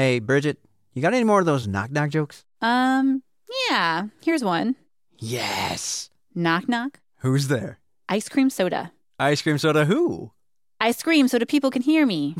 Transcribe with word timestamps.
Hey, 0.00 0.18
Bridget, 0.18 0.56
you 0.94 1.02
got 1.02 1.12
any 1.12 1.24
more 1.24 1.40
of 1.40 1.44
those 1.44 1.66
knock 1.68 1.90
knock 1.90 2.08
jokes? 2.08 2.46
Um, 2.62 3.22
yeah, 3.68 4.06
here's 4.22 4.42
one. 4.42 4.76
Yes. 5.18 6.08
Knock 6.34 6.70
knock. 6.70 7.00
Who's 7.18 7.48
there? 7.48 7.80
Ice 8.08 8.26
cream 8.26 8.48
soda. 8.48 8.92
Ice 9.18 9.42
cream 9.42 9.58
soda 9.58 9.84
who? 9.84 10.32
I 10.80 10.92
scream 10.92 11.28
so 11.28 11.38
people 11.40 11.70
can 11.70 11.82
hear 11.82 12.06
me. 12.06 12.34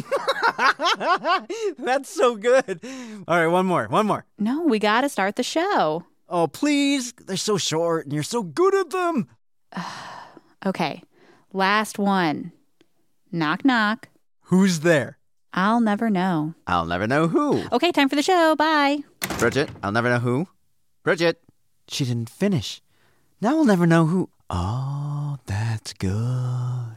That's 1.79 2.09
so 2.09 2.35
good. 2.35 2.81
All 3.29 3.37
right, 3.37 3.47
one 3.49 3.67
more, 3.67 3.89
one 3.89 4.07
more. 4.07 4.25
No, 4.39 4.63
we 4.63 4.79
gotta 4.79 5.11
start 5.11 5.37
the 5.37 5.43
show. 5.43 6.07
Oh, 6.31 6.47
please. 6.47 7.13
They're 7.13 7.37
so 7.37 7.59
short 7.59 8.07
and 8.07 8.15
you're 8.15 8.23
so 8.23 8.43
good 8.43 8.75
at 8.75 8.89
them. 8.89 9.29
Okay, 10.65 11.03
last 11.53 11.99
one. 11.99 12.53
Knock 13.31 13.67
knock. 13.67 14.09
Who's 14.45 14.81
there? 14.81 15.19
I'll 15.53 15.81
never 15.81 16.11
know. 16.11 16.55
I'll 16.67 16.87
never 16.87 17.07
know 17.07 17.27
who. 17.29 17.63
Okay, 17.73 17.91
time 17.93 18.09
for 18.09 18.17
the 18.17 18.23
show. 18.23 18.55
Bye. 18.57 18.99
Bridget, 19.39 19.69
I'll 19.83 19.93
never 19.93 20.09
know 20.09 20.19
who. 20.21 20.47
Bridget, 21.03 21.41
she 21.89 22.05
didn't 22.05 22.31
finish. 22.31 22.81
Now 23.41 23.57
we'll 23.57 23.65
never 23.65 23.87
know 23.87 24.07
who. 24.07 24.29
Oh, 24.49 25.39
that's 25.47 25.93
good. 25.95 26.97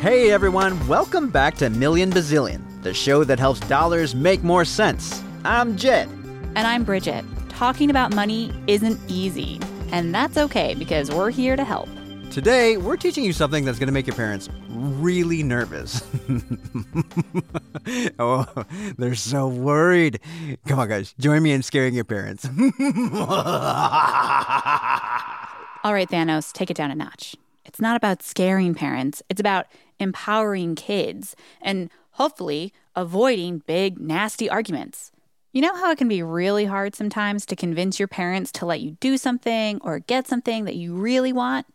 Hey 0.00 0.30
everyone, 0.30 0.86
welcome 0.86 1.30
back 1.30 1.56
to 1.56 1.70
Million 1.70 2.10
Bazillion, 2.12 2.60
the 2.82 2.94
show 2.94 3.24
that 3.24 3.40
helps 3.40 3.60
dollars 3.60 4.14
make 4.14 4.44
more 4.44 4.64
sense. 4.64 5.22
I'm 5.44 5.76
Jed. 5.76 6.08
And 6.54 6.68
I'm 6.68 6.84
Bridget. 6.84 7.24
Talking 7.48 7.90
about 7.90 8.14
money 8.14 8.52
isn't 8.66 9.00
easy. 9.08 9.58
And 9.90 10.14
that's 10.14 10.36
okay 10.36 10.74
because 10.74 11.10
we're 11.10 11.30
here 11.30 11.56
to 11.56 11.64
help. 11.64 11.88
Today, 12.30 12.76
we're 12.76 12.96
teaching 12.96 13.24
you 13.24 13.32
something 13.32 13.64
that's 13.64 13.78
going 13.78 13.86
to 13.86 13.92
make 13.92 14.06
your 14.06 14.16
parents 14.16 14.48
really 14.68 15.42
nervous. 15.42 16.02
oh, 18.18 18.46
they're 18.98 19.14
so 19.14 19.48
worried. 19.48 20.20
Come 20.66 20.78
on, 20.78 20.88
guys, 20.88 21.14
join 21.18 21.42
me 21.42 21.52
in 21.52 21.62
scaring 21.62 21.94
your 21.94 22.04
parents. 22.04 22.44
All 25.84 25.94
right, 25.94 26.08
Thanos, 26.08 26.52
take 26.52 26.70
it 26.70 26.76
down 26.76 26.90
a 26.90 26.94
notch. 26.94 27.36
It's 27.64 27.80
not 27.80 27.96
about 27.96 28.22
scaring 28.22 28.74
parents, 28.74 29.22
it's 29.30 29.40
about 29.40 29.66
empowering 29.98 30.74
kids 30.74 31.36
and 31.62 31.90
hopefully 32.12 32.72
avoiding 32.94 33.62
big, 33.66 33.98
nasty 33.98 34.50
arguments. 34.50 35.10
You 35.52 35.62
know 35.62 35.74
how 35.74 35.90
it 35.90 35.96
can 35.96 36.08
be 36.08 36.22
really 36.22 36.66
hard 36.66 36.94
sometimes 36.94 37.46
to 37.46 37.56
convince 37.56 37.98
your 37.98 38.08
parents 38.08 38.52
to 38.52 38.66
let 38.66 38.80
you 38.80 38.90
do 39.00 39.16
something 39.16 39.80
or 39.80 40.00
get 40.00 40.26
something 40.26 40.64
that 40.66 40.74
you 40.74 40.94
really 40.94 41.32
want? 41.32 41.66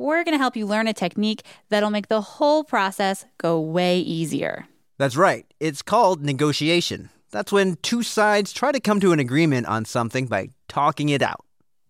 We're 0.00 0.24
going 0.24 0.32
to 0.32 0.38
help 0.38 0.56
you 0.56 0.64
learn 0.64 0.88
a 0.88 0.94
technique 0.94 1.42
that'll 1.68 1.90
make 1.90 2.08
the 2.08 2.22
whole 2.22 2.64
process 2.64 3.26
go 3.36 3.60
way 3.60 3.98
easier. 3.98 4.66
That's 4.96 5.14
right. 5.14 5.44
It's 5.60 5.82
called 5.82 6.24
negotiation. 6.24 7.10
That's 7.32 7.52
when 7.52 7.76
two 7.82 8.02
sides 8.02 8.54
try 8.54 8.72
to 8.72 8.80
come 8.80 8.98
to 9.00 9.12
an 9.12 9.20
agreement 9.20 9.66
on 9.66 9.84
something 9.84 10.26
by 10.26 10.48
talking 10.68 11.10
it 11.10 11.20
out. 11.20 11.44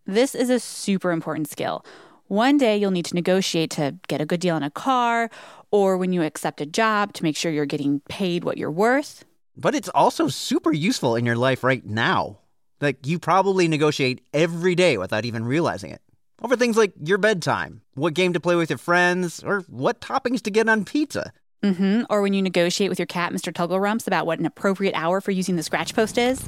This 0.06 0.34
is 0.34 0.50
a 0.50 0.58
super 0.58 1.12
important 1.12 1.48
skill. 1.48 1.84
One 2.26 2.58
day 2.58 2.76
you'll 2.76 2.90
need 2.90 3.04
to 3.04 3.14
negotiate 3.14 3.70
to 3.70 3.94
get 4.08 4.20
a 4.20 4.26
good 4.26 4.40
deal 4.40 4.56
on 4.56 4.64
a 4.64 4.72
car, 4.72 5.30
or 5.70 5.96
when 5.96 6.12
you 6.12 6.24
accept 6.24 6.60
a 6.60 6.66
job 6.66 7.12
to 7.12 7.22
make 7.22 7.36
sure 7.36 7.52
you're 7.52 7.64
getting 7.64 8.00
paid 8.08 8.42
what 8.42 8.58
you're 8.58 8.72
worth. 8.72 9.24
But 9.56 9.76
it's 9.76 9.88
also 9.90 10.26
super 10.26 10.72
useful 10.72 11.14
in 11.14 11.24
your 11.24 11.36
life 11.36 11.62
right 11.62 11.86
now. 11.86 12.40
Like, 12.80 13.06
you 13.06 13.20
probably 13.20 13.68
negotiate 13.68 14.20
every 14.34 14.74
day 14.74 14.98
without 14.98 15.24
even 15.24 15.44
realizing 15.44 15.92
it. 15.92 16.02
Over 16.42 16.56
things 16.56 16.76
like 16.76 16.92
your 17.02 17.18
bedtime, 17.18 17.82
what 17.94 18.14
game 18.14 18.32
to 18.32 18.40
play 18.40 18.56
with 18.56 18.70
your 18.70 18.78
friends, 18.78 19.42
or 19.44 19.60
what 19.68 20.00
toppings 20.00 20.40
to 20.42 20.50
get 20.50 20.68
on 20.68 20.84
pizza. 20.84 21.32
Mm-hmm. 21.62 22.04
Or 22.08 22.22
when 22.22 22.32
you 22.32 22.40
negotiate 22.40 22.88
with 22.88 22.98
your 22.98 23.06
cat, 23.06 23.32
Mr. 23.32 23.52
Tugglerumps, 23.52 24.06
about 24.06 24.26
what 24.26 24.38
an 24.38 24.46
appropriate 24.46 24.94
hour 24.94 25.20
for 25.20 25.30
using 25.30 25.56
the 25.56 25.62
scratch 25.62 25.94
post 25.94 26.16
is. 26.16 26.42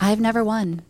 I've 0.00 0.20
never 0.20 0.42
won. 0.42 0.82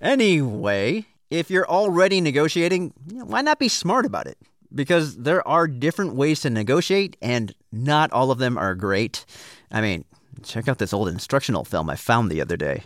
Anyway, 0.00 1.06
if 1.30 1.50
you're 1.50 1.68
already 1.68 2.20
negotiating, 2.20 2.92
why 3.10 3.42
not 3.42 3.58
be 3.58 3.68
smart 3.68 4.04
about 4.04 4.26
it? 4.26 4.38
Because 4.74 5.16
there 5.16 5.46
are 5.46 5.68
different 5.68 6.16
ways 6.16 6.40
to 6.40 6.50
negotiate, 6.50 7.16
and 7.22 7.54
not 7.70 8.10
all 8.12 8.30
of 8.32 8.38
them 8.38 8.58
are 8.58 8.74
great. 8.74 9.24
I 9.70 9.80
mean, 9.80 10.04
check 10.42 10.66
out 10.66 10.78
this 10.78 10.92
old 10.92 11.08
instructional 11.08 11.64
film 11.64 11.88
I 11.88 11.96
found 11.96 12.30
the 12.30 12.40
other 12.40 12.56
day. 12.56 12.82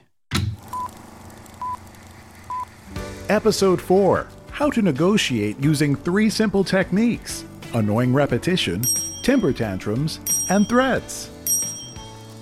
Episode 3.31 3.81
4 3.81 4.27
How 4.51 4.71
to 4.71 4.83
Negotiate 4.83 5.57
Using 5.61 5.95
Three 5.95 6.29
Simple 6.29 6.65
Techniques 6.65 7.45
Annoying 7.75 8.13
Repetition, 8.13 8.83
Temper 9.23 9.53
Tantrums, 9.53 10.19
and 10.49 10.69
Threats. 10.69 11.31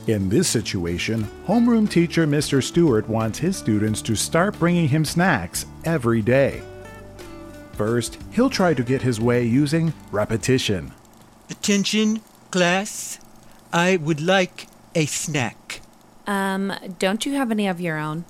In 0.07 0.31
this 0.31 0.49
situation, 0.49 1.25
homeroom 1.47 1.91
teacher 1.91 2.27
Mr. 2.27 2.63
Stewart 2.63 3.07
wants 3.07 3.39
his 3.39 3.55
students 3.55 4.01
to 4.01 4.17
start 4.17 4.59
bringing 4.59 4.89
him 4.89 5.05
snacks 5.05 5.67
every 5.85 6.23
day. 6.23 6.63
First, 7.73 8.17
he'll 8.33 8.49
try 8.49 8.73
to 8.73 8.83
get 8.83 9.03
his 9.03 9.21
way 9.21 9.45
using 9.45 9.93
repetition. 10.11 10.95
Attention, 11.51 12.23
class. 12.51 13.19
I 13.75 13.99
would 13.99 14.23
like 14.23 14.69
a 14.95 15.05
snack. 15.05 15.83
Um, 16.27 16.73
don't 16.99 17.27
you 17.27 17.35
have 17.35 17.51
any 17.51 17.69
of 17.69 17.79
your 17.79 17.99
own? 17.99 18.25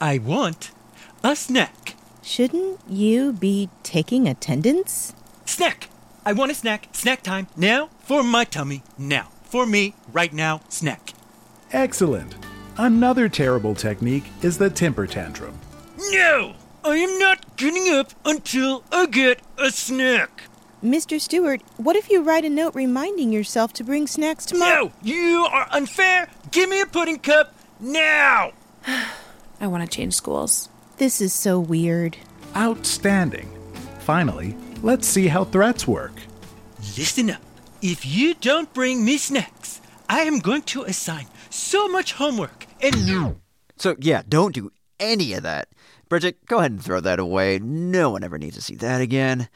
I 0.00 0.18
want 0.18 0.72
a 1.22 1.36
snack. 1.36 1.94
Shouldn't 2.22 2.80
you 2.88 3.32
be 3.32 3.70
taking 3.82 4.28
attendance? 4.28 5.14
Snack! 5.44 5.88
I 6.24 6.32
want 6.32 6.52
a 6.52 6.54
snack. 6.54 6.88
Snack 6.92 7.22
time. 7.22 7.48
Now 7.56 7.88
for 8.00 8.22
my 8.22 8.44
tummy. 8.44 8.82
Now. 8.98 9.28
For 9.44 9.66
me, 9.66 9.94
right 10.12 10.32
now, 10.32 10.60
snack. 10.68 11.12
Excellent! 11.72 12.36
Another 12.76 13.28
terrible 13.28 13.74
technique 13.74 14.24
is 14.42 14.58
the 14.58 14.70
temper 14.70 15.06
tantrum. 15.06 15.58
No! 16.10 16.54
I 16.84 16.96
am 16.96 17.18
not 17.18 17.56
getting 17.56 17.92
up 17.92 18.12
until 18.24 18.84
I 18.92 19.06
get 19.06 19.40
a 19.58 19.70
snack. 19.70 20.44
Mr. 20.84 21.20
Stewart, 21.20 21.62
what 21.76 21.96
if 21.96 22.08
you 22.08 22.22
write 22.22 22.44
a 22.44 22.48
note 22.48 22.74
reminding 22.74 23.32
yourself 23.32 23.72
to 23.74 23.84
bring 23.84 24.06
snacks 24.06 24.46
tomorrow? 24.46 24.84
No! 24.84 24.92
You 25.02 25.46
are 25.50 25.66
unfair! 25.72 26.28
Give 26.52 26.70
me 26.70 26.80
a 26.80 26.86
pudding 26.86 27.18
cup 27.18 27.52
now! 27.80 28.52
I 29.60 29.66
want 29.66 29.82
to 29.82 29.88
change 29.88 30.14
schools. 30.14 30.68
This 31.00 31.22
is 31.22 31.32
so 31.32 31.58
weird. 31.58 32.18
Outstanding! 32.54 33.48
Finally, 34.00 34.54
let's 34.82 35.08
see 35.08 35.28
how 35.28 35.44
threats 35.44 35.88
work. 35.88 36.12
Listen 36.98 37.30
up. 37.30 37.40
If 37.80 38.04
you 38.04 38.34
don't 38.34 38.70
bring 38.74 39.02
me 39.02 39.16
snacks, 39.16 39.80
I 40.10 40.24
am 40.24 40.40
going 40.40 40.60
to 40.64 40.82
assign 40.82 41.26
so 41.48 41.88
much 41.88 42.12
homework 42.12 42.66
and 42.82 43.06
no. 43.06 43.36
So, 43.78 43.96
yeah, 43.98 44.20
don't 44.28 44.54
do 44.54 44.72
any 44.98 45.32
of 45.32 45.42
that. 45.42 45.68
Bridget, 46.10 46.44
go 46.44 46.58
ahead 46.58 46.72
and 46.72 46.84
throw 46.84 47.00
that 47.00 47.18
away. 47.18 47.58
No 47.58 48.10
one 48.10 48.22
ever 48.22 48.36
needs 48.36 48.56
to 48.56 48.60
see 48.62 48.74
that 48.74 49.00
again. 49.00 49.48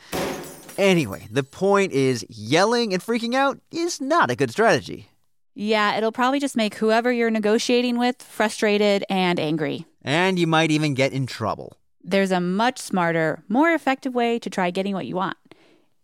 Anyway, 0.78 1.28
the 1.30 1.42
point 1.42 1.92
is 1.92 2.24
yelling 2.30 2.94
and 2.94 3.02
freaking 3.02 3.34
out 3.34 3.60
is 3.70 4.00
not 4.00 4.30
a 4.30 4.34
good 4.34 4.50
strategy. 4.50 5.10
Yeah, 5.54 5.94
it'll 5.98 6.10
probably 6.10 6.40
just 6.40 6.56
make 6.56 6.76
whoever 6.76 7.12
you're 7.12 7.28
negotiating 7.28 7.98
with 7.98 8.22
frustrated 8.22 9.04
and 9.10 9.38
angry. 9.38 9.84
And 10.04 10.38
you 10.38 10.46
might 10.46 10.70
even 10.70 10.94
get 10.94 11.12
in 11.12 11.26
trouble. 11.26 11.78
There's 12.02 12.30
a 12.30 12.40
much 12.40 12.78
smarter, 12.78 13.42
more 13.48 13.70
effective 13.72 14.14
way 14.14 14.38
to 14.38 14.50
try 14.50 14.70
getting 14.70 14.94
what 14.94 15.06
you 15.06 15.16
want. 15.16 15.38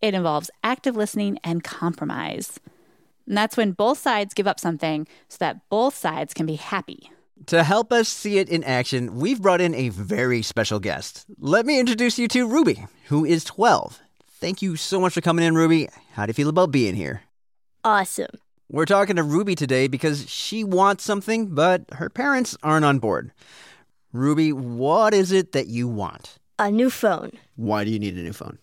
It 0.01 0.15
involves 0.15 0.51
active 0.65 0.97
listening 0.97 1.39
and 1.45 1.63
compromise. 1.63 2.59
And 3.27 3.37
that's 3.37 3.57
when 3.57 3.73
both 3.73 3.99
sides 3.99 4.33
give 4.33 4.47
up 4.47 4.59
something 4.59 5.07
so 5.29 5.37
that 5.41 5.69
both 5.69 5.95
sides 5.95 6.33
can 6.33 6.47
be 6.47 6.57
happy. 6.57 7.11
To 7.47 7.63
help 7.63 7.93
us 7.93 8.09
see 8.09 8.39
it 8.39 8.49
in 8.49 8.65
action, 8.65 9.17
we've 9.17 9.41
brought 9.41 9.61
in 9.61 9.75
a 9.75 9.91
very 9.91 10.43
special 10.43 10.79
guest. 10.79 11.27
Let 11.39 11.67
me 11.67 11.79
introduce 11.79 12.19
you 12.19 12.29
to 12.29 12.47
Ruby, 12.47 12.87
who 13.09 13.25
is 13.25 13.45
12. 13.45 14.01
Thank 14.27 14.63
you 14.63 14.77
so 14.77 15.01
much 15.01 15.13
for 15.13 15.21
coming 15.21 15.45
in, 15.45 15.55
Ruby. 15.55 15.89
How 16.13 16.25
do 16.25 16.31
you 16.31 16.35
feel 16.35 16.49
about 16.49 16.71
being 16.71 16.95
here? 16.95 17.23
Awesome. 17.85 18.31
We're 18.71 18.85
talking 18.87 19.17
to 19.17 19.23
Ruby 19.23 19.55
today 19.55 19.87
because 19.87 20.31
she 20.31 20.65
wants 20.65 21.05
something, 21.05 21.55
but 21.55 21.85
her 21.93 22.09
parents 22.09 22.57
aren't 22.63 22.85
on 22.85 22.99
board. 22.99 23.33
Ruby, 24.13 24.53
what 24.53 25.15
is 25.15 25.31
it 25.31 25.53
that 25.53 25.69
you 25.69 25.87
want? 25.87 26.39
A 26.59 26.71
new 26.71 26.91
phone. 26.91 27.33
Why 27.57 27.85
do 27.85 27.91
you 27.91 27.99
need 27.99 28.17
a 28.17 28.23
new 28.23 28.33
phone? 28.33 28.59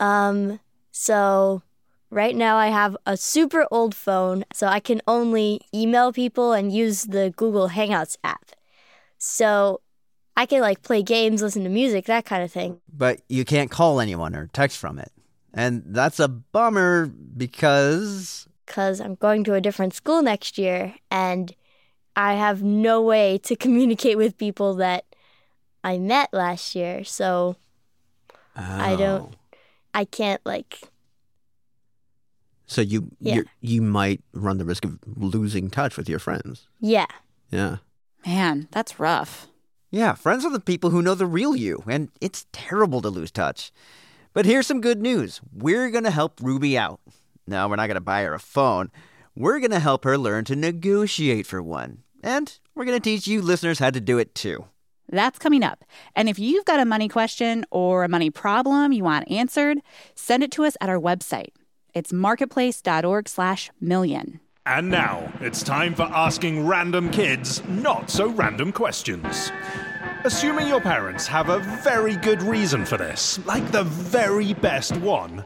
Um, 0.00 0.60
so 0.92 1.62
right 2.10 2.36
now 2.36 2.56
I 2.56 2.68
have 2.68 2.96
a 3.04 3.16
super 3.16 3.66
old 3.70 3.94
phone, 3.94 4.44
so 4.52 4.66
I 4.66 4.80
can 4.80 5.02
only 5.06 5.60
email 5.74 6.12
people 6.12 6.52
and 6.52 6.72
use 6.72 7.04
the 7.04 7.32
Google 7.36 7.70
Hangouts 7.70 8.16
app. 8.22 8.50
So 9.18 9.80
I 10.36 10.46
can 10.46 10.60
like 10.60 10.82
play 10.82 11.02
games, 11.02 11.42
listen 11.42 11.64
to 11.64 11.68
music, 11.68 12.06
that 12.06 12.24
kind 12.24 12.42
of 12.42 12.52
thing. 12.52 12.80
But 12.92 13.20
you 13.28 13.44
can't 13.44 13.70
call 13.70 14.00
anyone 14.00 14.34
or 14.34 14.46
text 14.52 14.78
from 14.78 14.98
it. 14.98 15.12
And 15.52 15.82
that's 15.86 16.20
a 16.20 16.28
bummer 16.28 17.06
because. 17.06 18.46
Because 18.66 19.00
I'm 19.00 19.16
going 19.16 19.42
to 19.44 19.54
a 19.54 19.60
different 19.60 19.94
school 19.94 20.22
next 20.22 20.58
year 20.58 20.94
and 21.10 21.52
I 22.20 22.34
have 22.34 22.62
no 22.62 23.00
way 23.00 23.38
to 23.38 23.56
communicate 23.56 24.18
with 24.18 24.36
people 24.36 24.74
that 24.74 25.04
I 25.82 25.96
met 25.96 26.28
last 26.32 26.74
year. 26.74 27.02
So 27.02 27.56
I 28.54 28.92
oh. 28.92 28.96
don't, 28.96 29.22
Oh. 29.22 29.58
I 29.94 30.04
can't 30.04 30.40
like, 30.44 30.82
So 32.66 32.80
you 32.82 33.10
Yeah. 33.20 33.34
you 33.36 33.44
you 33.60 33.82
might 33.82 34.22
run 34.32 34.58
the 34.58 34.64
risk 34.64 34.84
of 34.84 34.98
losing 35.06 35.70
touch 35.70 35.96
with 35.96 36.08
your 36.08 36.18
friends. 36.20 36.68
yeah. 36.80 37.06
Yeah. 37.50 37.78
Man, 38.26 38.68
that's 38.70 39.00
rough. 39.00 39.48
Yeah, 39.90 40.14
friends 40.14 40.44
are 40.44 40.52
the 40.52 40.60
people 40.60 40.90
who 40.90 41.02
know 41.02 41.16
the 41.16 41.26
real 41.26 41.56
you, 41.56 41.82
and 41.88 42.10
it's 42.20 42.46
terrible 42.52 43.00
to 43.02 43.08
lose 43.08 43.32
touch. 43.32 43.72
But 44.34 44.46
here's 44.46 44.66
some 44.68 44.80
good 44.80 45.00
news. 45.00 45.40
We're 45.52 45.90
going 45.90 46.04
to 46.04 46.12
help 46.12 46.38
Ruby 46.40 46.78
out. 46.78 47.00
No, 47.48 47.66
we're 47.66 47.74
not 47.76 47.88
going 47.88 47.96
to 47.96 48.00
buy 48.12 48.22
her 48.22 48.34
a 48.34 48.38
phone. 48.38 48.90
We're 49.34 49.58
going 49.58 49.72
to 49.72 49.80
help 49.80 50.04
her 50.04 50.16
learn 50.18 50.44
to 50.44 50.54
negotiate 50.54 51.46
for 51.46 51.60
one. 51.62 52.04
And 52.22 52.58
we're 52.74 52.84
going 52.84 53.00
to 53.00 53.02
teach 53.02 53.26
you 53.26 53.42
listeners 53.42 53.78
how 53.78 53.90
to 53.90 54.00
do 54.00 54.18
it 54.18 54.34
too. 54.34 54.66
That's 55.08 55.38
coming 55.38 55.62
up. 55.62 55.84
And 56.14 56.28
if 56.28 56.38
you've 56.38 56.64
got 56.64 56.80
a 56.80 56.84
money 56.84 57.08
question 57.08 57.64
or 57.70 58.04
a 58.04 58.08
money 58.08 58.30
problem 58.30 58.92
you 58.92 59.04
want 59.04 59.30
answered, 59.30 59.78
send 60.14 60.42
it 60.42 60.52
to 60.52 60.64
us 60.64 60.76
at 60.80 60.88
our 60.88 61.00
website. 61.00 61.50
It's 61.94 62.12
marketplace.org 62.12 63.28
slash 63.28 63.70
million. 63.80 64.40
And 64.66 64.90
now 64.90 65.32
it's 65.40 65.62
time 65.62 65.94
for 65.94 66.04
asking 66.04 66.66
random 66.66 67.10
kids 67.10 67.66
not 67.66 68.10
so 68.10 68.28
random 68.28 68.72
questions. 68.72 69.50
Assuming 70.22 70.68
your 70.68 70.82
parents 70.82 71.26
have 71.26 71.48
a 71.48 71.58
very 71.82 72.14
good 72.16 72.42
reason 72.42 72.84
for 72.84 72.98
this, 72.98 73.44
like 73.46 73.68
the 73.72 73.84
very 73.84 74.52
best 74.52 74.94
one, 74.98 75.44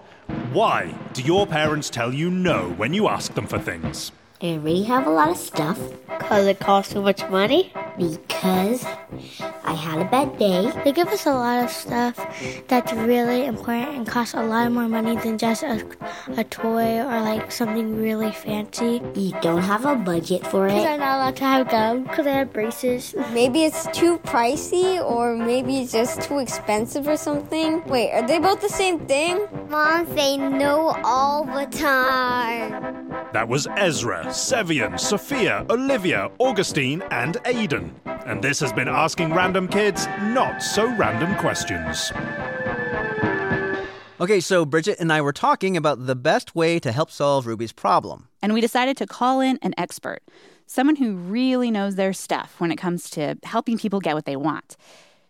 why 0.53 0.94
do 1.12 1.23
your 1.23 1.47
parents 1.47 1.88
tell 1.88 2.12
you 2.12 2.31
no 2.31 2.71
when 2.73 2.93
you 2.93 3.09
ask 3.09 3.32
them 3.35 3.47
for 3.47 3.59
things? 3.59 4.11
I 4.44 4.58
already 4.58 4.82
have 4.82 5.06
a 5.06 5.11
lot 5.11 5.31
of 5.31 5.38
stuff. 5.38 5.79
Because 6.06 6.46
it 6.46 6.58
costs 6.58 6.93
too 6.93 7.00
much 7.00 7.26
money? 7.31 7.73
Because 7.96 8.85
I 9.64 9.73
had 9.73 10.00
a 10.00 10.05
bad 10.11 10.38
day. 10.38 10.73
They 10.85 10.93
give 10.93 11.08
us 11.08 11.26
a 11.26 11.31
lot 11.32 11.64
of 11.64 11.70
stuff 11.70 12.17
that's 12.69 12.93
really 12.93 13.44
important 13.46 13.96
and 13.96 14.06
costs 14.06 14.35
a 14.35 14.43
lot 14.43 14.73
more 14.73 14.88
money 14.88 15.17
than 15.17 15.38
just 15.38 15.62
a, 15.62 15.87
a 16.37 16.44
toy 16.44 16.99
or 16.99 17.20
like 17.20 17.52
something 17.52 17.96
really 18.00 18.32
fancy. 18.32 19.00
You 19.14 19.32
don't 19.41 19.62
have 19.62 19.85
a 19.85 19.94
budget 19.94 20.46
for 20.46 20.67
it. 20.67 20.70
Because. 20.70 20.87
I'm 20.87 21.00
not 21.00 21.17
allowed 21.17 21.37
to 21.37 21.44
have 21.44 21.69
gum 21.70 22.02
because 22.05 22.26
I 22.26 22.31
have 22.31 22.52
braces. 22.52 23.14
Maybe 23.32 23.64
it's 23.64 23.87
too 23.93 24.19
pricey 24.19 25.02
or 25.02 25.37
maybe 25.37 25.79
it's 25.79 25.93
just 25.93 26.23
too 26.23 26.38
expensive 26.38 27.06
or 27.06 27.17
something. 27.17 27.82
Wait, 27.85 28.11
are 28.12 28.26
they 28.26 28.38
both 28.38 28.61
the 28.61 28.69
same 28.69 28.99
thing? 29.06 29.47
Mom 29.69 30.06
say 30.17 30.37
no 30.37 30.97
all 31.05 31.44
the 31.44 31.67
time. 31.67 33.12
That 33.32 33.49
was 33.49 33.67
Ezra, 33.76 34.26
Sevian, 34.26 34.99
Sophia, 34.99 35.67
Olivia, 35.70 36.31
Augustine, 36.38 37.02
and 37.11 37.37
Aiden. 37.84 38.22
And 38.26 38.42
this 38.42 38.60
has 38.60 38.72
been 38.72 38.88
Asking 38.88 39.32
Random 39.32 39.69
Kids 39.69 40.06
Not 40.22 40.62
So 40.62 40.94
Random 40.96 41.34
Questions. 41.36 42.12
Okay, 44.20 44.40
so 44.40 44.64
Bridget 44.64 45.00
and 45.00 45.12
I 45.12 45.20
were 45.20 45.32
talking 45.32 45.76
about 45.76 46.06
the 46.06 46.14
best 46.14 46.54
way 46.54 46.78
to 46.78 46.92
help 46.92 47.10
solve 47.10 47.46
Ruby's 47.46 47.72
problem. 47.72 48.28
And 48.42 48.54
we 48.54 48.60
decided 48.60 48.96
to 48.98 49.06
call 49.06 49.40
in 49.40 49.58
an 49.60 49.75
expert, 49.76 50.22
someone 50.66 50.96
who 50.96 51.16
really 51.16 51.70
knows 51.70 51.96
their 51.96 52.12
stuff 52.12 52.54
when 52.58 52.70
it 52.70 52.76
comes 52.76 53.10
to 53.10 53.36
helping 53.42 53.76
people 53.76 54.00
get 54.00 54.14
what 54.14 54.25
they 54.25 54.37
want. 54.37 54.76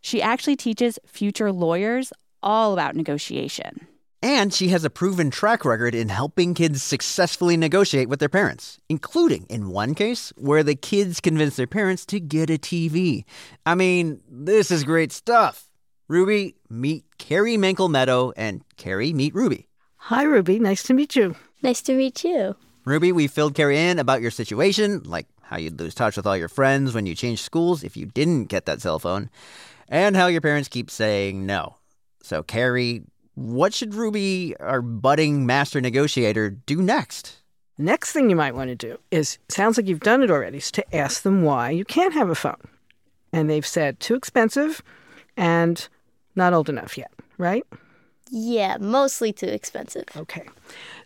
She 0.01 0.21
actually 0.21 0.57
teaches 0.57 0.99
future 1.07 1.51
lawyers 1.51 2.13
all 2.43 2.75
about 2.75 2.95
negotiation. 2.95 3.87
And 4.25 4.55
she 4.55 4.69
has 4.69 4.87
a 4.87 4.91
proven 4.91 5.31
track 5.31 5.67
record 5.67 5.95
in 5.95 6.09
helping 6.09 6.55
kids 6.55 6.83
successfully 6.83 7.59
negotiate 7.59 8.09
with 8.09 8.21
their 8.21 8.31
parents, 8.31 8.79
including 8.89 9.45
in 9.51 9.69
one 9.69 9.95
case 9.95 10.33
where 10.39 10.63
the 10.63 10.75
kids 10.75 11.21
convinced 11.21 11.59
their 11.59 11.67
parents 11.67 12.07
to 12.07 12.21
get 12.21 12.49
a 12.49 12.55
TV. 12.55 13.25
I 13.67 13.75
mean, 13.75 14.23
this 14.27 14.71
is 14.71 14.83
great 14.83 15.13
stuff. 15.13 15.69
Ruby, 16.09 16.57
meet 16.71 17.05
Carrie 17.19 17.59
Menkel 17.59 17.91
Meadow, 17.91 18.33
and 18.35 18.65
Carrie, 18.79 19.13
meet 19.13 19.35
Ruby. 19.35 19.69
Hi, 19.97 20.23
Ruby. 20.23 20.59
Nice 20.59 20.85
to 20.85 20.95
meet 20.95 21.15
you. 21.15 21.37
Nice 21.63 21.83
to 21.83 21.93
meet 21.93 22.25
you. 22.25 22.57
Ruby, 22.87 23.13
we 23.13 23.27
filled 23.27 23.55
Carrie 23.55 23.79
in 23.79 23.99
about 23.99 24.23
your 24.23 24.31
situation, 24.31 25.03
like 25.05 25.27
how 25.43 25.59
you'd 25.59 25.79
lose 25.79 25.95
touch 25.95 26.17
with 26.17 26.27
all 26.27 26.35
your 26.35 26.49
friends 26.49 26.95
when 26.95 27.05
you 27.05 27.15
changed 27.15 27.45
schools 27.45 27.85
if 27.85 27.95
you 27.95 28.07
didn't 28.07 28.47
get 28.47 28.65
that 28.65 28.81
cell 28.81 28.99
phone, 28.99 29.29
and 29.87 30.17
how 30.17 30.29
your 30.29 30.41
parents 30.41 30.71
keep 30.71 30.91
saying 30.91 31.45
no. 31.45 31.77
So, 32.23 32.43
Carrie, 32.43 33.03
what 33.35 33.75
should 33.75 33.95
Ruby, 33.95 34.57
our 34.59 34.83
budding 34.83 35.47
master 35.47 35.81
negotiator, 35.81 36.51
do 36.51 36.81
next? 36.81 37.39
Next 37.77 38.13
thing 38.13 38.31
you 38.31 38.37
might 38.37 38.55
want 38.55 38.69
to 38.69 38.77
do 38.77 38.99
is 39.11 39.39
sounds 39.49 39.77
like 39.77 39.87
you've 39.89 40.01
done 40.01 40.23
it 40.23 40.31
already, 40.31 40.59
is 40.59 40.71
to 40.73 40.95
ask 40.95 41.23
them 41.23 41.43
why 41.43 41.71
you 41.71 41.85
can't 41.85 42.15
have 42.15 42.31
a 42.31 42.35
phone. 42.35 42.69
And 43.33 43.51
they've 43.51 43.67
said 43.67 43.99
too 43.99 44.15
expensive 44.15 44.83
and 45.37 45.89
not 46.37 46.53
old 46.53 46.69
enough 46.69 46.97
yet, 46.97 47.11
right? 47.37 47.65
Yeah, 48.31 48.77
mostly 48.79 49.33
too 49.33 49.47
expensive. 49.47 50.05
Okay. 50.17 50.49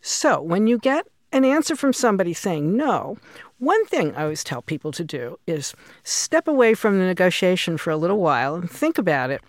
So 0.02 0.40
when 0.42 0.66
you 0.66 0.78
get 0.78 1.06
an 1.32 1.44
answer 1.44 1.76
from 1.76 1.92
somebody 1.92 2.32
saying 2.34 2.76
no, 2.76 3.16
one 3.58 3.84
thing 3.86 4.14
I 4.14 4.22
always 4.22 4.44
tell 4.44 4.62
people 4.62 4.92
to 4.92 5.04
do 5.04 5.38
is 5.46 5.75
step 6.04 6.46
away 6.46 6.75
from 6.75 6.98
the 6.98 7.04
negotiation 7.04 7.76
for 7.76 7.90
a 7.90 7.96
little 7.96 8.19
while 8.19 8.54
and 8.54 8.70
think 8.70 8.98
about 8.98 9.30
it. 9.30 9.40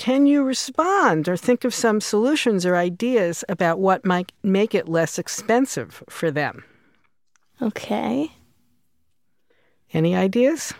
Can 0.00 0.24
you 0.24 0.42
respond 0.42 1.28
or 1.28 1.36
think 1.36 1.62
of 1.62 1.74
some 1.74 2.00
solutions 2.00 2.64
or 2.64 2.74
ideas 2.74 3.44
about 3.50 3.78
what 3.78 4.06
might 4.06 4.32
make 4.42 4.74
it 4.74 4.88
less 4.88 5.18
expensive 5.18 6.02
for 6.08 6.30
them? 6.30 6.64
Okay. 7.60 8.32
Any 9.92 10.16
ideas? 10.16 10.72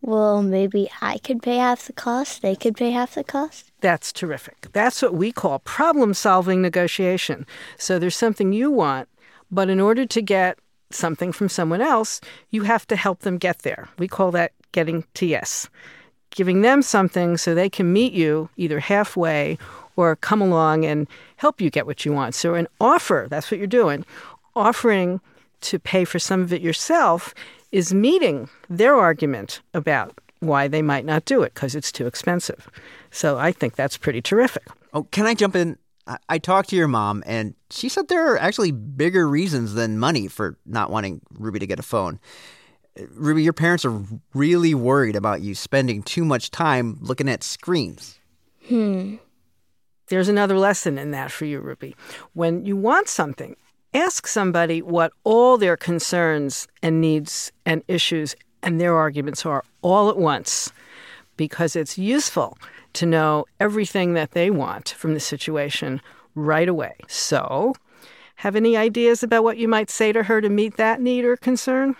Well, 0.00 0.42
maybe 0.42 0.88
I 1.02 1.18
could 1.18 1.42
pay 1.42 1.56
half 1.56 1.84
the 1.84 1.92
cost, 1.92 2.40
they 2.40 2.56
could 2.56 2.78
pay 2.78 2.92
half 2.92 3.14
the 3.14 3.24
cost. 3.24 3.72
That's 3.82 4.10
terrific. 4.10 4.68
That's 4.72 5.02
what 5.02 5.12
we 5.12 5.32
call 5.32 5.58
problem 5.58 6.14
solving 6.14 6.62
negotiation. 6.62 7.46
So 7.76 7.98
there's 7.98 8.16
something 8.16 8.54
you 8.54 8.70
want, 8.70 9.10
but 9.50 9.68
in 9.68 9.80
order 9.80 10.06
to 10.06 10.22
get 10.22 10.58
something 10.88 11.30
from 11.30 11.50
someone 11.50 11.82
else, 11.82 12.22
you 12.48 12.62
have 12.62 12.86
to 12.86 12.96
help 12.96 13.20
them 13.20 13.36
get 13.36 13.58
there. 13.58 13.90
We 13.98 14.08
call 14.08 14.30
that 14.30 14.52
getting 14.72 15.04
to 15.12 15.26
yes. 15.26 15.68
Giving 16.30 16.62
them 16.62 16.82
something 16.82 17.36
so 17.36 17.54
they 17.54 17.68
can 17.68 17.92
meet 17.92 18.12
you 18.12 18.48
either 18.56 18.80
halfway 18.80 19.58
or 19.96 20.16
come 20.16 20.40
along 20.40 20.84
and 20.84 21.06
help 21.36 21.60
you 21.60 21.70
get 21.70 21.86
what 21.86 22.04
you 22.04 22.12
want. 22.12 22.34
So, 22.34 22.54
an 22.54 22.68
offer, 22.80 23.26
that's 23.28 23.50
what 23.50 23.58
you're 23.58 23.66
doing. 23.66 24.04
Offering 24.54 25.20
to 25.62 25.78
pay 25.78 26.04
for 26.04 26.18
some 26.18 26.40
of 26.40 26.52
it 26.52 26.62
yourself 26.62 27.34
is 27.72 27.92
meeting 27.92 28.48
their 28.68 28.96
argument 28.96 29.60
about 29.74 30.18
why 30.40 30.68
they 30.68 30.82
might 30.82 31.04
not 31.04 31.24
do 31.26 31.42
it 31.42 31.52
because 31.54 31.74
it's 31.74 31.92
too 31.92 32.06
expensive. 32.06 32.70
So, 33.10 33.38
I 33.38 33.52
think 33.52 33.74
that's 33.74 33.96
pretty 33.96 34.22
terrific. 34.22 34.66
Oh, 34.94 35.04
can 35.04 35.26
I 35.26 35.34
jump 35.34 35.54
in? 35.56 35.76
I, 36.28 36.38
talked 36.38 36.70
to 36.70 36.76
your 36.76 36.88
mom, 36.88 37.22
and 37.24 37.54
she 37.70 37.88
said 37.88 38.08
there 38.08 38.32
are 38.32 38.38
actually 38.38 38.72
bigger 38.72 39.28
reasons 39.28 39.74
than 39.74 39.98
money 39.98 40.26
for 40.26 40.56
not 40.66 40.90
wanting 40.90 41.20
Ruby 41.38 41.60
to 41.60 41.66
get 41.66 41.78
a 41.78 41.84
phone. 41.84 42.18
Ruby, 43.14 43.42
your 43.42 43.52
parents 43.52 43.84
are 43.84 44.02
really 44.34 44.74
worried 44.74 45.16
about 45.16 45.40
you 45.40 45.54
spending 45.54 46.02
too 46.02 46.24
much 46.24 46.50
time 46.50 46.98
looking 47.00 47.28
at 47.28 47.42
screens. 47.42 48.18
Hmm. 48.66 49.16
There's 50.08 50.28
another 50.28 50.58
lesson 50.58 50.98
in 50.98 51.12
that 51.12 51.30
for 51.30 51.44
you, 51.44 51.60
Ruby. 51.60 51.94
When 52.32 52.64
you 52.64 52.76
want 52.76 53.08
something, 53.08 53.54
ask 53.94 54.26
somebody 54.26 54.82
what 54.82 55.12
all 55.24 55.56
their 55.56 55.76
concerns 55.76 56.66
and 56.82 57.00
needs 57.00 57.52
and 57.64 57.82
issues 57.86 58.34
and 58.62 58.80
their 58.80 58.96
arguments 58.96 59.46
are 59.46 59.64
all 59.82 60.10
at 60.10 60.18
once 60.18 60.72
because 61.36 61.76
it's 61.76 61.96
useful 61.96 62.58
to 62.92 63.06
know 63.06 63.46
everything 63.60 64.14
that 64.14 64.32
they 64.32 64.50
want 64.50 64.90
from 64.90 65.14
the 65.14 65.20
situation 65.20 66.00
right 66.34 66.68
away. 66.68 66.94
So, 67.08 67.74
have 68.36 68.56
any 68.56 68.76
ideas 68.76 69.22
about 69.22 69.44
what 69.44 69.58
you 69.58 69.68
might 69.68 69.90
say 69.90 70.12
to 70.12 70.24
her 70.24 70.40
to 70.40 70.48
meet 70.48 70.76
that 70.76 71.00
need 71.00 71.24
or 71.24 71.36
concern? 71.36 71.94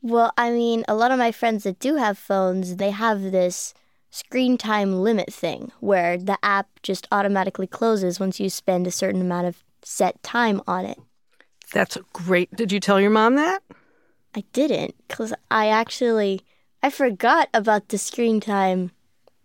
Well, 0.00 0.32
I 0.38 0.50
mean, 0.50 0.84
a 0.86 0.94
lot 0.94 1.10
of 1.10 1.18
my 1.18 1.32
friends 1.32 1.64
that 1.64 1.80
do 1.80 1.96
have 1.96 2.18
phones, 2.18 2.76
they 2.76 2.90
have 2.90 3.20
this 3.20 3.74
screen 4.10 4.56
time 4.56 5.02
limit 5.02 5.32
thing 5.32 5.72
where 5.80 6.16
the 6.16 6.38
app 6.42 6.68
just 6.82 7.06
automatically 7.12 7.66
closes 7.66 8.20
once 8.20 8.40
you 8.40 8.48
spend 8.48 8.86
a 8.86 8.92
certain 8.92 9.20
amount 9.20 9.46
of 9.46 9.64
set 9.82 10.22
time 10.22 10.62
on 10.66 10.84
it. 10.84 10.98
That's 11.72 11.98
great. 12.12 12.50
Did 12.54 12.72
you 12.72 12.80
tell 12.80 13.00
your 13.00 13.10
mom 13.10 13.34
that? 13.36 13.62
I 14.34 14.44
didn't 14.52 14.94
cuz 15.08 15.34
I 15.50 15.68
actually 15.68 16.42
I 16.82 16.90
forgot 16.90 17.48
about 17.52 17.88
the 17.88 17.98
screen 17.98 18.40
time 18.40 18.92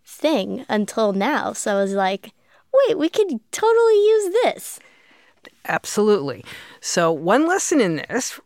thing 0.04 0.64
until 0.68 1.12
now. 1.12 1.52
So 1.52 1.76
I 1.76 1.82
was 1.82 1.92
like, 1.92 2.32
"Wait, 2.72 2.96
we 2.96 3.08
could 3.08 3.40
totally 3.50 4.06
use 4.06 4.34
this." 4.42 4.78
Absolutely. 5.66 6.44
So, 6.80 7.10
one 7.12 7.46
lesson 7.46 7.80
in 7.80 8.04
this 8.08 8.40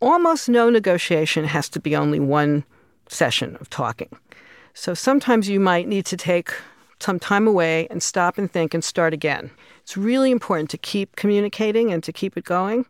almost 0.00 0.48
no 0.48 0.70
negotiation 0.70 1.44
has 1.44 1.68
to 1.70 1.80
be 1.80 1.96
only 1.96 2.20
one 2.20 2.64
session 3.08 3.56
of 3.60 3.70
talking. 3.70 4.08
So, 4.74 4.94
sometimes 4.94 5.48
you 5.48 5.60
might 5.60 5.88
need 5.88 6.04
to 6.06 6.16
take 6.16 6.52
some 6.98 7.18
time 7.18 7.46
away 7.46 7.86
and 7.90 8.02
stop 8.02 8.38
and 8.38 8.50
think 8.50 8.74
and 8.74 8.82
start 8.82 9.12
again. 9.12 9.50
It's 9.82 9.96
really 9.96 10.30
important 10.30 10.70
to 10.70 10.78
keep 10.78 11.16
communicating 11.16 11.92
and 11.92 12.02
to 12.04 12.12
keep 12.12 12.36
it 12.36 12.44
going 12.44 12.86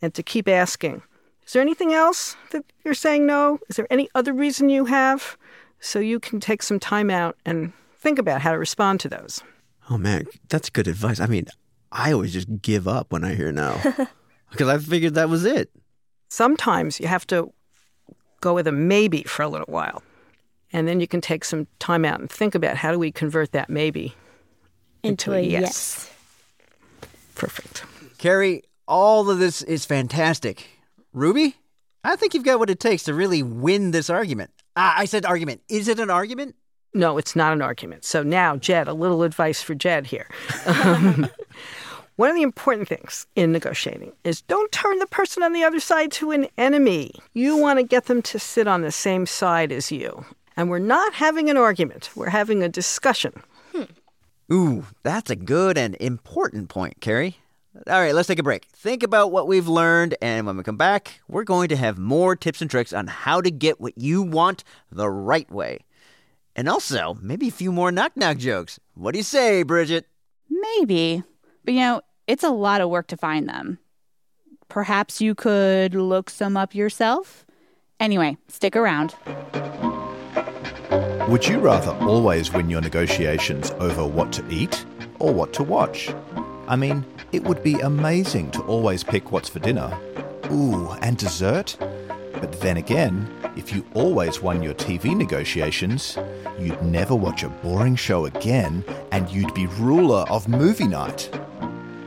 and 0.00 0.12
to 0.14 0.22
keep 0.22 0.48
asking. 0.48 1.02
Is 1.46 1.52
there 1.52 1.62
anything 1.62 1.92
else 1.92 2.36
that 2.50 2.64
you're 2.84 2.94
saying 2.94 3.26
no? 3.26 3.58
Is 3.68 3.76
there 3.76 3.86
any 3.90 4.08
other 4.14 4.32
reason 4.32 4.68
you 4.68 4.86
have? 4.86 5.36
So 5.80 5.98
you 5.98 6.20
can 6.20 6.40
take 6.40 6.62
some 6.62 6.78
time 6.78 7.10
out 7.10 7.36
and 7.44 7.72
think 7.98 8.18
about 8.18 8.40
how 8.40 8.52
to 8.52 8.58
respond 8.58 9.00
to 9.00 9.08
those. 9.08 9.42
Oh 9.90 9.98
man, 9.98 10.26
that's 10.48 10.70
good 10.70 10.88
advice. 10.88 11.20
I 11.20 11.26
mean, 11.26 11.46
I 11.90 12.12
always 12.12 12.32
just 12.32 12.62
give 12.62 12.86
up 12.86 13.12
when 13.12 13.24
I 13.24 13.34
hear 13.34 13.52
no 13.52 13.78
because 14.50 14.68
I 14.68 14.78
figured 14.78 15.14
that 15.14 15.28
was 15.28 15.44
it. 15.44 15.70
Sometimes 16.32 16.98
you 16.98 17.08
have 17.08 17.26
to 17.26 17.52
go 18.40 18.54
with 18.54 18.66
a 18.66 18.72
maybe 18.72 19.22
for 19.24 19.42
a 19.42 19.48
little 19.48 19.70
while. 19.70 20.02
And 20.72 20.88
then 20.88 20.98
you 20.98 21.06
can 21.06 21.20
take 21.20 21.44
some 21.44 21.66
time 21.78 22.06
out 22.06 22.20
and 22.20 22.30
think 22.30 22.54
about 22.54 22.78
how 22.78 22.90
do 22.90 22.98
we 22.98 23.12
convert 23.12 23.52
that 23.52 23.68
maybe 23.68 24.14
into, 25.02 25.30
into 25.30 25.34
a 25.34 25.40
yes. 25.42 25.60
yes. 25.60 26.10
Perfect. 27.34 27.84
Carrie, 28.16 28.62
all 28.88 29.28
of 29.28 29.40
this 29.40 29.60
is 29.60 29.84
fantastic. 29.84 30.66
Ruby, 31.12 31.56
I 32.02 32.16
think 32.16 32.32
you've 32.32 32.44
got 32.44 32.58
what 32.58 32.70
it 32.70 32.80
takes 32.80 33.02
to 33.02 33.12
really 33.12 33.42
win 33.42 33.90
this 33.90 34.08
argument. 34.08 34.52
Ah, 34.74 34.94
I 34.96 35.04
said 35.04 35.26
argument. 35.26 35.60
Is 35.68 35.86
it 35.86 36.00
an 36.00 36.08
argument? 36.08 36.56
No, 36.94 37.18
it's 37.18 37.36
not 37.36 37.52
an 37.52 37.60
argument. 37.60 38.06
So 38.06 38.22
now, 38.22 38.56
Jed, 38.56 38.88
a 38.88 38.94
little 38.94 39.22
advice 39.22 39.60
for 39.60 39.74
Jed 39.74 40.06
here. 40.06 40.30
Um, 40.64 41.28
one 42.16 42.28
of 42.28 42.36
the 42.36 42.42
important 42.42 42.88
things 42.88 43.26
in 43.36 43.52
negotiating 43.52 44.12
is 44.24 44.42
don't 44.42 44.70
turn 44.70 44.98
the 44.98 45.06
person 45.06 45.42
on 45.42 45.52
the 45.52 45.64
other 45.64 45.80
side 45.80 46.12
to 46.12 46.30
an 46.30 46.46
enemy. 46.58 47.12
You 47.32 47.56
want 47.56 47.78
to 47.78 47.82
get 47.82 48.06
them 48.06 48.22
to 48.22 48.38
sit 48.38 48.66
on 48.66 48.82
the 48.82 48.92
same 48.92 49.26
side 49.26 49.72
as 49.72 49.90
you. 49.90 50.24
And 50.56 50.68
we're 50.68 50.78
not 50.78 51.14
having 51.14 51.48
an 51.48 51.56
argument, 51.56 52.10
we're 52.14 52.28
having 52.28 52.62
a 52.62 52.68
discussion. 52.68 53.42
Hmm. 53.72 53.84
Ooh, 54.52 54.86
that's 55.02 55.30
a 55.30 55.36
good 55.36 55.78
and 55.78 55.96
important 55.96 56.68
point, 56.68 57.00
Carrie. 57.00 57.38
All 57.86 58.00
right, 58.00 58.14
let's 58.14 58.28
take 58.28 58.38
a 58.38 58.42
break. 58.42 58.66
Think 58.66 59.02
about 59.02 59.32
what 59.32 59.46
we've 59.46 59.66
learned, 59.66 60.14
and 60.20 60.46
when 60.46 60.58
we 60.58 60.62
come 60.62 60.76
back, 60.76 61.22
we're 61.26 61.42
going 61.42 61.70
to 61.70 61.76
have 61.76 61.96
more 61.96 62.36
tips 62.36 62.60
and 62.60 62.70
tricks 62.70 62.92
on 62.92 63.06
how 63.06 63.40
to 63.40 63.50
get 63.50 63.80
what 63.80 63.96
you 63.96 64.20
want 64.20 64.62
the 64.90 65.08
right 65.08 65.50
way. 65.50 65.78
And 66.54 66.68
also, 66.68 67.16
maybe 67.22 67.48
a 67.48 67.52
few 67.52 67.72
more 67.72 67.90
knock 67.90 68.14
knock 68.14 68.36
jokes. 68.36 68.78
What 68.92 69.12
do 69.12 69.18
you 69.18 69.24
say, 69.24 69.62
Bridget? 69.62 70.06
Maybe. 70.50 71.22
But 71.64 71.74
you 71.74 71.80
know, 71.80 72.00
it's 72.26 72.44
a 72.44 72.50
lot 72.50 72.80
of 72.80 72.90
work 72.90 73.06
to 73.08 73.16
find 73.16 73.48
them. 73.48 73.78
Perhaps 74.68 75.20
you 75.20 75.34
could 75.34 75.94
look 75.94 76.30
some 76.30 76.56
up 76.56 76.74
yourself? 76.74 77.44
Anyway, 78.00 78.36
stick 78.48 78.74
around. 78.74 79.14
Would 81.28 81.46
you 81.46 81.58
rather 81.58 81.92
always 82.04 82.52
win 82.52 82.68
your 82.68 82.80
negotiations 82.80 83.70
over 83.78 84.06
what 84.06 84.32
to 84.32 84.44
eat 84.50 84.84
or 85.18 85.32
what 85.32 85.52
to 85.54 85.62
watch? 85.62 86.10
I 86.68 86.76
mean, 86.76 87.04
it 87.32 87.44
would 87.44 87.62
be 87.62 87.74
amazing 87.80 88.50
to 88.52 88.62
always 88.62 89.04
pick 89.04 89.30
what's 89.30 89.48
for 89.48 89.58
dinner. 89.58 89.96
Ooh, 90.50 90.90
and 91.00 91.16
dessert? 91.16 91.76
But 92.32 92.60
then 92.60 92.76
again, 92.76 93.30
if 93.56 93.72
you 93.72 93.86
always 93.94 94.42
won 94.42 94.62
your 94.62 94.74
TV 94.74 95.16
negotiations, 95.16 96.18
you'd 96.58 96.82
never 96.82 97.14
watch 97.14 97.42
a 97.42 97.48
boring 97.48 97.96
show 97.96 98.26
again 98.26 98.84
and 99.12 99.30
you'd 99.30 99.54
be 99.54 99.66
ruler 99.66 100.24
of 100.28 100.48
movie 100.48 100.88
night. 100.88 101.30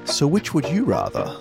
So, 0.05 0.27
which 0.27 0.53
would 0.53 0.67
you 0.69 0.85
rather? 0.85 1.35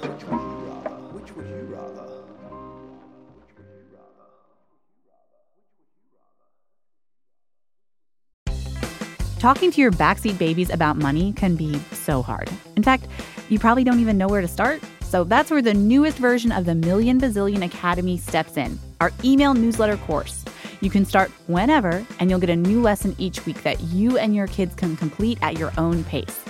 Talking 9.38 9.70
to 9.72 9.80
your 9.82 9.92
backseat 9.92 10.38
babies 10.38 10.70
about 10.70 10.96
money 10.96 11.34
can 11.34 11.54
be 11.54 11.78
so 11.92 12.22
hard. 12.22 12.50
In 12.76 12.82
fact, 12.82 13.06
you 13.50 13.58
probably 13.58 13.84
don't 13.84 14.00
even 14.00 14.16
know 14.16 14.26
where 14.26 14.40
to 14.40 14.48
start. 14.48 14.82
So 15.02 15.22
that's 15.22 15.50
where 15.50 15.60
the 15.60 15.74
newest 15.74 16.16
version 16.16 16.50
of 16.50 16.64
the 16.64 16.74
Million 16.74 17.20
Bazillion 17.20 17.62
Academy 17.62 18.16
steps 18.16 18.56
in 18.56 18.80
our 19.02 19.12
email 19.22 19.52
newsletter 19.52 19.98
course. 19.98 20.46
You 20.80 20.88
can 20.88 21.04
start 21.04 21.30
whenever, 21.46 22.04
and 22.18 22.30
you'll 22.30 22.40
get 22.40 22.48
a 22.48 22.56
new 22.56 22.80
lesson 22.80 23.14
each 23.18 23.44
week 23.44 23.62
that 23.64 23.78
you 23.80 24.16
and 24.16 24.34
your 24.34 24.46
kids 24.46 24.74
can 24.74 24.96
complete 24.96 25.38
at 25.42 25.58
your 25.58 25.72
own 25.76 26.04
pace. 26.04 26.42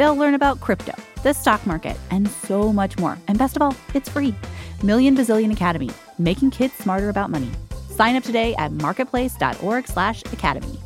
They'll 0.00 0.16
learn 0.16 0.32
about 0.32 0.60
crypto, 0.60 0.94
the 1.22 1.34
stock 1.34 1.66
market, 1.66 1.98
and 2.10 2.26
so 2.26 2.72
much 2.72 2.96
more. 2.96 3.18
And 3.28 3.38
best 3.38 3.56
of 3.56 3.60
all, 3.60 3.76
it's 3.94 4.08
free. 4.08 4.34
Million 4.82 5.14
Bazillion 5.14 5.52
Academy, 5.52 5.90
making 6.18 6.52
kids 6.52 6.72
smarter 6.72 7.10
about 7.10 7.28
money. 7.28 7.50
Sign 7.90 8.16
up 8.16 8.24
today 8.24 8.54
at 8.56 8.72
marketplace.org/academy. 8.72 10.80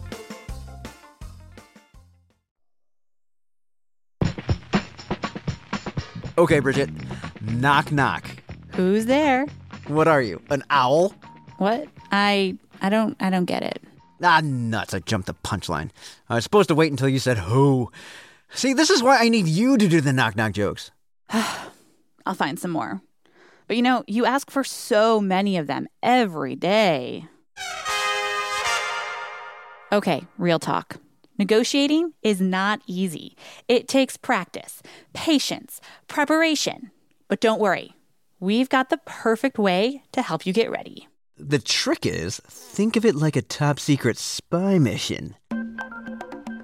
Okay, 6.36 6.58
Bridget. 6.58 6.90
Knock 7.40 7.92
knock. 7.92 8.28
Who's 8.72 9.06
there? 9.06 9.46
What 9.86 10.08
are 10.08 10.22
you? 10.22 10.42
An 10.50 10.64
owl? 10.70 11.14
What? 11.58 11.86
I 12.10 12.56
I 12.82 12.88
don't 12.88 13.16
I 13.20 13.30
don't 13.30 13.44
get 13.44 13.62
it. 13.62 13.80
Ah, 14.24 14.40
nuts. 14.42 14.92
I 14.92 14.98
jumped 14.98 15.28
the 15.28 15.34
punchline. 15.34 15.90
I 16.28 16.34
was 16.34 16.42
supposed 16.42 16.68
to 16.68 16.74
wait 16.74 16.90
until 16.90 17.08
you 17.08 17.20
said 17.20 17.38
who. 17.38 17.92
See, 18.54 18.72
this 18.72 18.90
is 18.90 19.02
why 19.02 19.18
I 19.18 19.28
need 19.28 19.48
you 19.48 19.76
to 19.76 19.88
do 19.88 20.00
the 20.00 20.12
knock 20.12 20.36
knock 20.36 20.52
jokes. 20.52 20.90
I'll 21.30 22.34
find 22.34 22.58
some 22.58 22.70
more. 22.70 23.02
But 23.66 23.76
you 23.76 23.82
know, 23.82 24.04
you 24.06 24.24
ask 24.24 24.50
for 24.50 24.62
so 24.62 25.20
many 25.20 25.56
of 25.56 25.66
them 25.66 25.88
every 26.02 26.54
day. 26.54 27.26
Okay, 29.92 30.24
real 30.38 30.58
talk. 30.58 30.96
Negotiating 31.38 32.12
is 32.22 32.40
not 32.40 32.80
easy. 32.86 33.36
It 33.66 33.88
takes 33.88 34.16
practice, 34.16 34.82
patience, 35.12 35.80
preparation. 36.06 36.90
But 37.28 37.40
don't 37.40 37.60
worry, 37.60 37.94
we've 38.38 38.68
got 38.68 38.90
the 38.90 39.00
perfect 39.04 39.58
way 39.58 40.02
to 40.12 40.22
help 40.22 40.46
you 40.46 40.52
get 40.52 40.70
ready. 40.70 41.08
The 41.36 41.58
trick 41.58 42.06
is 42.06 42.40
think 42.48 42.96
of 42.96 43.04
it 43.04 43.16
like 43.16 43.34
a 43.34 43.42
top 43.42 43.80
secret 43.80 44.16
spy 44.16 44.78
mission. 44.78 45.34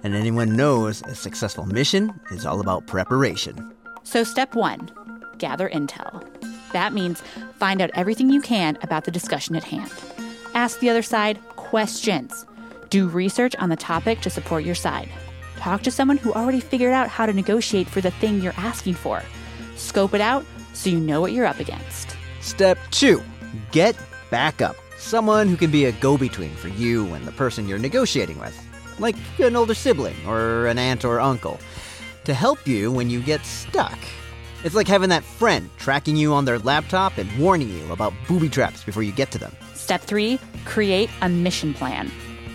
And 0.02 0.14
anyone 0.14 0.57
knows 0.57 1.02
a 1.02 1.14
successful 1.14 1.66
mission 1.66 2.19
is 2.30 2.47
all 2.47 2.61
about 2.61 2.87
preparation. 2.87 3.75
So, 4.02 4.25
step 4.25 4.54
one 4.54 4.90
gather 5.38 5.69
intel. 5.69 6.26
That 6.73 6.92
means 6.92 7.23
find 7.59 7.80
out 7.80 7.90
everything 7.95 8.30
you 8.30 8.40
can 8.40 8.78
about 8.83 9.04
the 9.04 9.11
discussion 9.11 9.57
at 9.57 9.64
hand. 9.64 9.92
Ask 10.54 10.80
the 10.80 10.90
other 10.90 11.02
side 11.02 11.38
questions. 11.57 12.47
Do 12.90 13.09
research 13.09 13.54
on 13.57 13.69
the 13.69 13.76
topic 13.76 14.21
to 14.23 14.30
support 14.30 14.64
your 14.64 14.75
side. 14.75 15.09
Talk 15.57 15.83
to 15.83 15.90
someone 15.90 16.16
who 16.16 16.33
already 16.33 16.61
figured 16.61 16.92
out 16.92 17.09
how 17.09 17.26
to 17.26 17.33
negotiate 17.33 17.88
for 17.88 18.00
the 18.00 18.11
thing 18.11 18.40
you're 18.40 18.54
asking 18.57 18.95
for. 18.95 19.23
Scope 19.76 20.14
it 20.14 20.21
out 20.21 20.45
so 20.73 20.90
you 20.90 20.99
know 20.99 21.21
what 21.21 21.33
you're 21.33 21.47
up 21.47 21.61
against. 21.61 22.16
Step 22.40 22.78
two 22.90 23.23
get 23.73 23.97
backup. 24.30 24.76
Someone 24.99 25.49
who 25.49 25.57
can 25.57 25.71
be 25.71 25.87
a 25.87 25.92
go 25.92 26.19
between 26.19 26.54
for 26.57 26.69
you 26.69 27.12
and 27.14 27.26
the 27.26 27.33
person 27.33 27.69
you're 27.69 27.78
negotiating 27.78 28.38
with, 28.38 28.70
like 29.00 29.16
an 29.38 29.57
older 29.57 29.75
sibling 29.75 30.16
or 30.26 30.66
an 30.66 30.78
aunt 30.78 31.04
or 31.04 31.21
uncle, 31.21 31.59
to 32.25 32.35
help 32.35 32.66
you 32.66 32.92
when 32.92 33.11
you 33.11 33.21
get 33.23 33.45
stuck. 33.45 33.99
It's 34.62 34.75
like 34.75 34.88
having 34.88 35.09
that 35.09 35.25
friend 35.25 35.71
tracking 35.78 36.16
you 36.16 36.35
on 36.35 36.45
their 36.45 36.59
laptop 36.59 37.16
and 37.16 37.30
warning 37.38 37.71
you 37.71 37.92
about 37.92 38.12
booby 38.28 38.49
traps 38.49 38.85
before 38.85 39.02
you 39.02 39.12
get 39.12 39.30
to 39.33 39.38
them. 39.38 39.52
Step 39.75 40.02
three 40.02 40.38
create 40.66 41.11
a 41.23 41.28
mission 41.28 41.73
plan. 41.73 42.11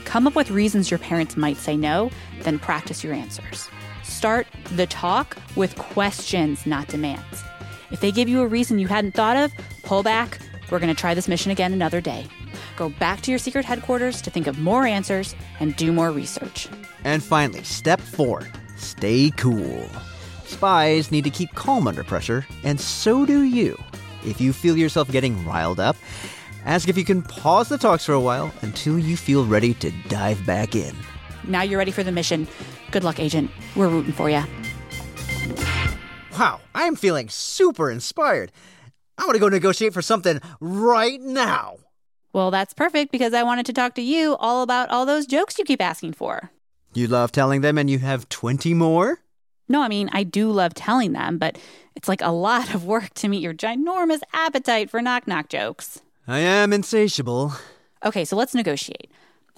Come 0.06 0.28
up 0.28 0.36
with 0.36 0.52
reasons 0.52 0.92
your 0.92 1.00
parents 1.00 1.36
might 1.36 1.58
say 1.58 1.76
no, 1.76 2.12
then 2.44 2.60
practice 2.60 3.04
your 3.04 3.14
answers. 3.14 3.68
Start 4.04 4.46
the 4.76 4.86
talk 4.86 5.36
with 5.56 5.76
questions, 5.78 6.66
not 6.66 6.88
demands. 6.88 7.44
If 7.92 8.02
they 8.02 8.12
give 8.12 8.30
you 8.30 8.42
a 8.42 8.48
reason 8.48 8.78
you 8.78 8.88
hadn't 8.88 9.14
thought 9.16 9.36
of, 9.36 9.52
pull 9.84 10.04
back. 10.04 10.40
We're 10.70 10.80
going 10.80 10.94
to 10.94 11.00
try 11.00 11.14
this 11.14 11.28
mission 11.28 11.52
again 11.52 11.74
another 11.74 12.02
day. 12.02 12.28
Go 12.76 12.90
back 12.90 13.22
to 13.22 13.32
your 13.32 13.40
secret 13.40 13.66
headquarters 13.66 14.22
to 14.22 14.30
think 14.30 14.48
of 14.48 14.60
more 14.60 14.86
answers 14.86 15.36
and 15.60 15.76
do 15.76 15.92
more 15.92 16.12
research. 16.12 16.68
And 17.04 17.24
finally, 17.24 17.64
step 17.64 18.02
four 18.02 18.48
stay 18.78 19.32
cool. 19.38 19.90
Spies 20.46 21.12
need 21.12 21.24
to 21.24 21.30
keep 21.30 21.54
calm 21.56 21.88
under 21.88 22.04
pressure, 22.04 22.46
and 22.64 22.80
so 22.80 23.26
do 23.26 23.44
you. 23.44 23.78
If 24.26 24.42
you 24.42 24.54
feel 24.54 24.78
yourself 24.78 25.10
getting 25.12 25.46
riled 25.46 25.80
up, 25.80 25.96
Ask 26.66 26.90
if 26.90 26.98
you 26.98 27.06
can 27.06 27.22
pause 27.22 27.70
the 27.70 27.78
talks 27.78 28.06
for 28.06 28.14
a 28.14 28.20
while 28.20 28.52
until 28.64 28.98
you 28.98 29.16
feel 29.16 29.46
ready 29.46 29.76
to 29.76 29.92
dive 30.10 30.44
back 30.48 30.76
in. 30.76 30.96
Now 31.44 31.62
you're 31.62 31.78
ready 31.78 31.92
for 31.92 32.04
the 32.04 32.12
mission. 32.12 32.48
Good 32.90 33.04
luck, 33.04 33.20
Agent. 33.20 33.52
We're 33.76 33.88
rooting 33.88 34.14
for 34.14 34.32
you. 34.32 34.44
Wow, 36.40 36.60
I 36.74 36.86
am 36.86 36.96
feeling 36.96 37.30
super 37.30 37.92
inspired. 37.92 38.52
I 39.18 39.26
want 39.26 39.36
to 39.36 39.40
go 39.40 39.48
negotiate 39.48 39.94
for 39.94 40.02
something 40.02 40.42
right 40.60 41.22
now. 41.22 41.78
Well, 42.36 42.52
that's 42.52 42.74
perfect 42.74 43.14
because 43.14 43.34
I 43.34 43.44
wanted 43.44 43.66
to 43.68 43.72
talk 43.72 43.96
to 43.96 44.02
you 44.02 44.36
all 44.42 44.62
about 44.62 44.90
all 44.90 45.06
those 45.06 45.26
jokes 45.26 45.58
you 45.58 45.64
keep 45.64 45.82
asking 45.82 46.12
for. 46.12 46.52
You 46.94 47.08
love 47.08 47.32
telling 47.32 47.62
them 47.62 47.78
and 47.78 47.90
you 47.90 48.00
have 48.00 48.28
20 48.28 48.74
more? 48.74 49.20
No, 49.70 49.82
I 49.82 49.88
mean, 49.88 50.10
I 50.12 50.24
do 50.24 50.52
love 50.52 50.74
telling 50.74 51.14
them, 51.14 51.38
but 51.38 51.58
it's 51.96 52.10
like 52.10 52.20
a 52.20 52.34
lot 52.34 52.74
of 52.76 52.84
work 52.84 53.14
to 53.14 53.30
meet 53.30 53.42
your 53.42 53.54
ginormous 53.54 54.20
appetite 54.34 54.90
for 54.90 55.02
knock 55.02 55.30
knock 55.30 55.48
jokes. 55.48 56.02
I 56.28 56.40
am 56.40 56.74
insatiable. 56.74 57.54
Okay, 58.04 58.26
so 58.26 58.36
let's 58.36 58.54
negotiate. 58.54 59.10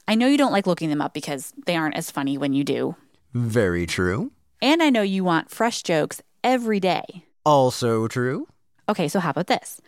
I 0.07 0.13
know 0.13 0.27
you 0.27 0.37
don't 0.37 0.51
like 0.51 0.67
looking 0.67 0.91
them 0.91 1.01
up 1.01 1.15
because 1.15 1.55
they 1.65 1.75
aren't 1.75 1.97
as 1.97 2.11
funny 2.11 2.37
when 2.37 2.53
you 2.53 2.63
do. 2.63 2.95
Very 3.33 3.87
true. 3.87 4.31
And 4.61 4.83
I 4.83 4.91
know 4.91 5.01
you 5.01 5.23
want 5.23 5.49
fresh 5.49 5.81
jokes 5.81 6.21
every 6.43 6.79
day. 6.79 7.25
Also 7.43 8.07
true. 8.07 8.47
Okay, 8.87 9.07
so 9.07 9.19
how 9.19 9.31
about 9.31 9.47
this? 9.47 9.81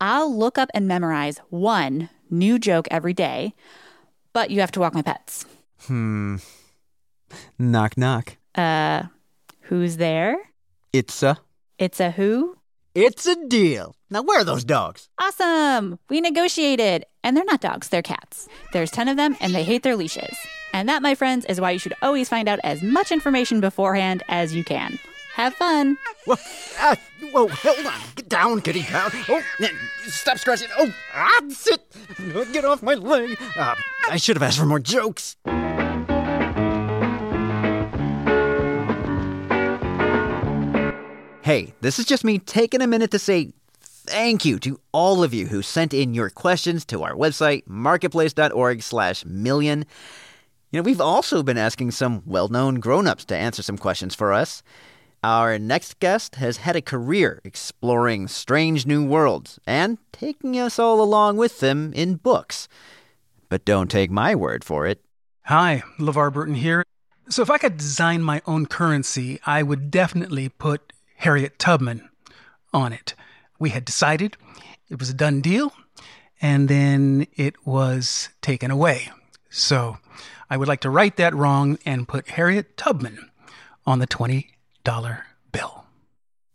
I'll 0.00 0.34
look 0.34 0.56
up 0.56 0.70
and 0.72 0.88
memorize 0.88 1.38
one 1.50 2.08
new 2.32 2.58
joke 2.58 2.88
every 2.90 3.12
day, 3.12 3.54
but 4.32 4.50
you 4.50 4.60
have 4.60 4.72
to 4.72 4.80
walk 4.80 4.94
my 4.94 5.02
pets. 5.02 5.44
Hmm. 5.86 6.36
Knock 7.58 7.96
knock. 7.96 8.36
Uh, 8.54 9.04
who's 9.62 9.96
there? 9.98 10.36
It's 10.92 11.22
a. 11.22 11.38
It's 11.78 12.00
a 12.00 12.10
who? 12.10 12.56
It's 12.94 13.26
a 13.26 13.36
deal. 13.48 13.96
Now, 14.10 14.22
where 14.22 14.40
are 14.40 14.44
those 14.44 14.64
dogs? 14.64 15.08
Awesome! 15.18 15.98
We 16.10 16.20
negotiated. 16.20 17.06
And 17.24 17.36
they're 17.36 17.44
not 17.44 17.60
dogs, 17.62 17.88
they're 17.88 18.02
cats. 18.02 18.48
There's 18.72 18.90
10 18.90 19.08
of 19.08 19.16
them, 19.16 19.36
and 19.40 19.54
they 19.54 19.62
hate 19.62 19.82
their 19.82 19.96
leashes. 19.96 20.36
And 20.74 20.88
that, 20.88 21.00
my 21.02 21.14
friends, 21.14 21.46
is 21.46 21.60
why 21.60 21.70
you 21.70 21.78
should 21.78 21.94
always 22.02 22.28
find 22.28 22.48
out 22.48 22.58
as 22.64 22.82
much 22.82 23.12
information 23.12 23.60
beforehand 23.60 24.22
as 24.28 24.54
you 24.54 24.64
can. 24.64 24.98
Have 25.34 25.54
fun. 25.54 25.96
Whoa, 26.26 26.36
ah, 26.80 26.96
whoa, 27.32 27.48
hold 27.48 27.86
on. 27.86 28.00
Get 28.14 28.28
down, 28.28 28.60
kitty 28.60 28.82
cow. 28.82 29.08
Oh, 29.28 29.42
stop 30.06 30.38
scratching. 30.38 30.68
Oh, 30.78 30.92
ah, 31.14 31.40
sit. 31.48 31.80
Get 32.52 32.64
off 32.64 32.82
my 32.82 32.94
leg. 32.94 33.38
Uh, 33.56 33.74
I 34.08 34.16
should 34.16 34.36
have 34.36 34.42
asked 34.42 34.58
for 34.58 34.66
more 34.66 34.80
jokes. 34.80 35.36
Hey, 41.42 41.74
this 41.80 41.98
is 41.98 42.04
just 42.04 42.24
me 42.24 42.38
taking 42.38 42.82
a 42.82 42.86
minute 42.86 43.10
to 43.10 43.18
say 43.18 43.52
thank 43.80 44.44
you 44.44 44.58
to 44.60 44.78
all 44.92 45.24
of 45.24 45.34
you 45.34 45.46
who 45.46 45.60
sent 45.62 45.92
in 45.92 46.14
your 46.14 46.30
questions 46.30 46.84
to 46.86 47.02
our 47.02 47.14
website, 47.14 47.64
marketplace.org 47.66 48.82
slash 48.82 49.24
million. 49.24 49.84
You 50.70 50.78
know, 50.78 50.82
we've 50.82 51.00
also 51.00 51.42
been 51.42 51.58
asking 51.58 51.90
some 51.90 52.22
well-known 52.24 52.76
grown-ups 52.76 53.24
to 53.26 53.36
answer 53.36 53.62
some 53.62 53.76
questions 53.76 54.14
for 54.14 54.32
us. 54.32 54.62
Our 55.24 55.56
next 55.56 56.00
guest 56.00 56.34
has 56.36 56.56
had 56.56 56.74
a 56.74 56.82
career 56.82 57.40
exploring 57.44 58.26
strange 58.26 58.86
new 58.86 59.06
worlds 59.06 59.60
and 59.68 59.98
taking 60.10 60.58
us 60.58 60.80
all 60.80 61.00
along 61.00 61.36
with 61.36 61.60
them 61.60 61.92
in 61.94 62.16
books. 62.16 62.66
But 63.48 63.64
don't 63.64 63.88
take 63.88 64.10
my 64.10 64.34
word 64.34 64.64
for 64.64 64.84
it. 64.84 65.00
Hi, 65.44 65.84
LeVar 66.00 66.32
Burton 66.32 66.56
here. 66.56 66.84
So, 67.28 67.40
if 67.40 67.50
I 67.50 67.58
could 67.58 67.76
design 67.76 68.24
my 68.24 68.42
own 68.46 68.66
currency, 68.66 69.38
I 69.46 69.62
would 69.62 69.92
definitely 69.92 70.48
put 70.48 70.92
Harriet 71.18 71.56
Tubman 71.56 72.08
on 72.72 72.92
it. 72.92 73.14
We 73.60 73.70
had 73.70 73.84
decided 73.84 74.36
it 74.88 74.98
was 74.98 75.10
a 75.10 75.14
done 75.14 75.40
deal, 75.40 75.72
and 76.40 76.68
then 76.68 77.28
it 77.36 77.64
was 77.64 78.28
taken 78.40 78.72
away. 78.72 79.08
So, 79.50 79.98
I 80.50 80.56
would 80.56 80.66
like 80.66 80.80
to 80.80 80.90
right 80.90 81.16
that 81.16 81.32
wrong 81.32 81.78
and 81.86 82.08
put 82.08 82.30
Harriet 82.30 82.76
Tubman 82.76 83.30
on 83.86 84.00
the 84.00 84.06
20 84.06 84.51
dollar 84.84 85.26
bill. 85.50 85.84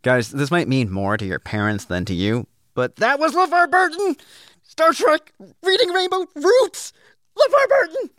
Guys, 0.02 0.32
this 0.32 0.52
might 0.52 0.68
mean 0.68 0.92
more 0.92 1.18
to 1.18 1.26
your 1.26 1.40
parents 1.40 1.86
than 1.86 2.06
to 2.06 2.14
you, 2.14 2.48
but 2.74 2.98
that 2.98 3.20
was 3.20 3.34
LeVar 3.34 3.70
Burton! 3.70 4.16
Star 4.64 4.94
Trek, 4.94 5.34
Reading 5.64 5.90
Rainbow, 5.90 6.26
Roots! 6.36 6.94
LeVar 7.38 7.68
Burton! 7.70 8.10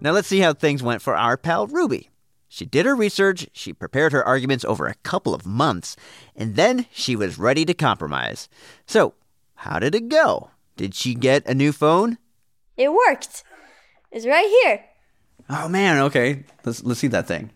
Now 0.00 0.12
let's 0.12 0.28
see 0.28 0.40
how 0.40 0.52
things 0.52 0.82
went 0.82 1.02
for 1.02 1.16
our 1.16 1.36
pal 1.36 1.66
Ruby. 1.66 2.10
She 2.48 2.64
did 2.64 2.86
her 2.86 2.94
research, 2.94 3.48
she 3.52 3.72
prepared 3.72 4.12
her 4.12 4.24
arguments 4.24 4.64
over 4.64 4.86
a 4.86 4.94
couple 5.02 5.34
of 5.34 5.44
months, 5.44 5.96
and 6.34 6.54
then 6.54 6.86
she 6.92 7.16
was 7.16 7.38
ready 7.38 7.64
to 7.64 7.74
compromise. 7.74 8.48
So, 8.86 9.14
how 9.56 9.78
did 9.78 9.94
it 9.94 10.08
go? 10.08 10.50
Did 10.76 10.94
she 10.94 11.14
get 11.14 11.46
a 11.46 11.54
new 11.54 11.72
phone? 11.72 12.18
It 12.76 12.92
worked. 12.92 13.42
It's 14.12 14.26
right 14.26 14.48
here. 14.62 14.84
Oh 15.48 15.68
man, 15.68 15.98
okay. 16.04 16.44
Let's 16.64 16.82
let's 16.82 17.00
see 17.00 17.08
that 17.08 17.28
thing. 17.28 17.50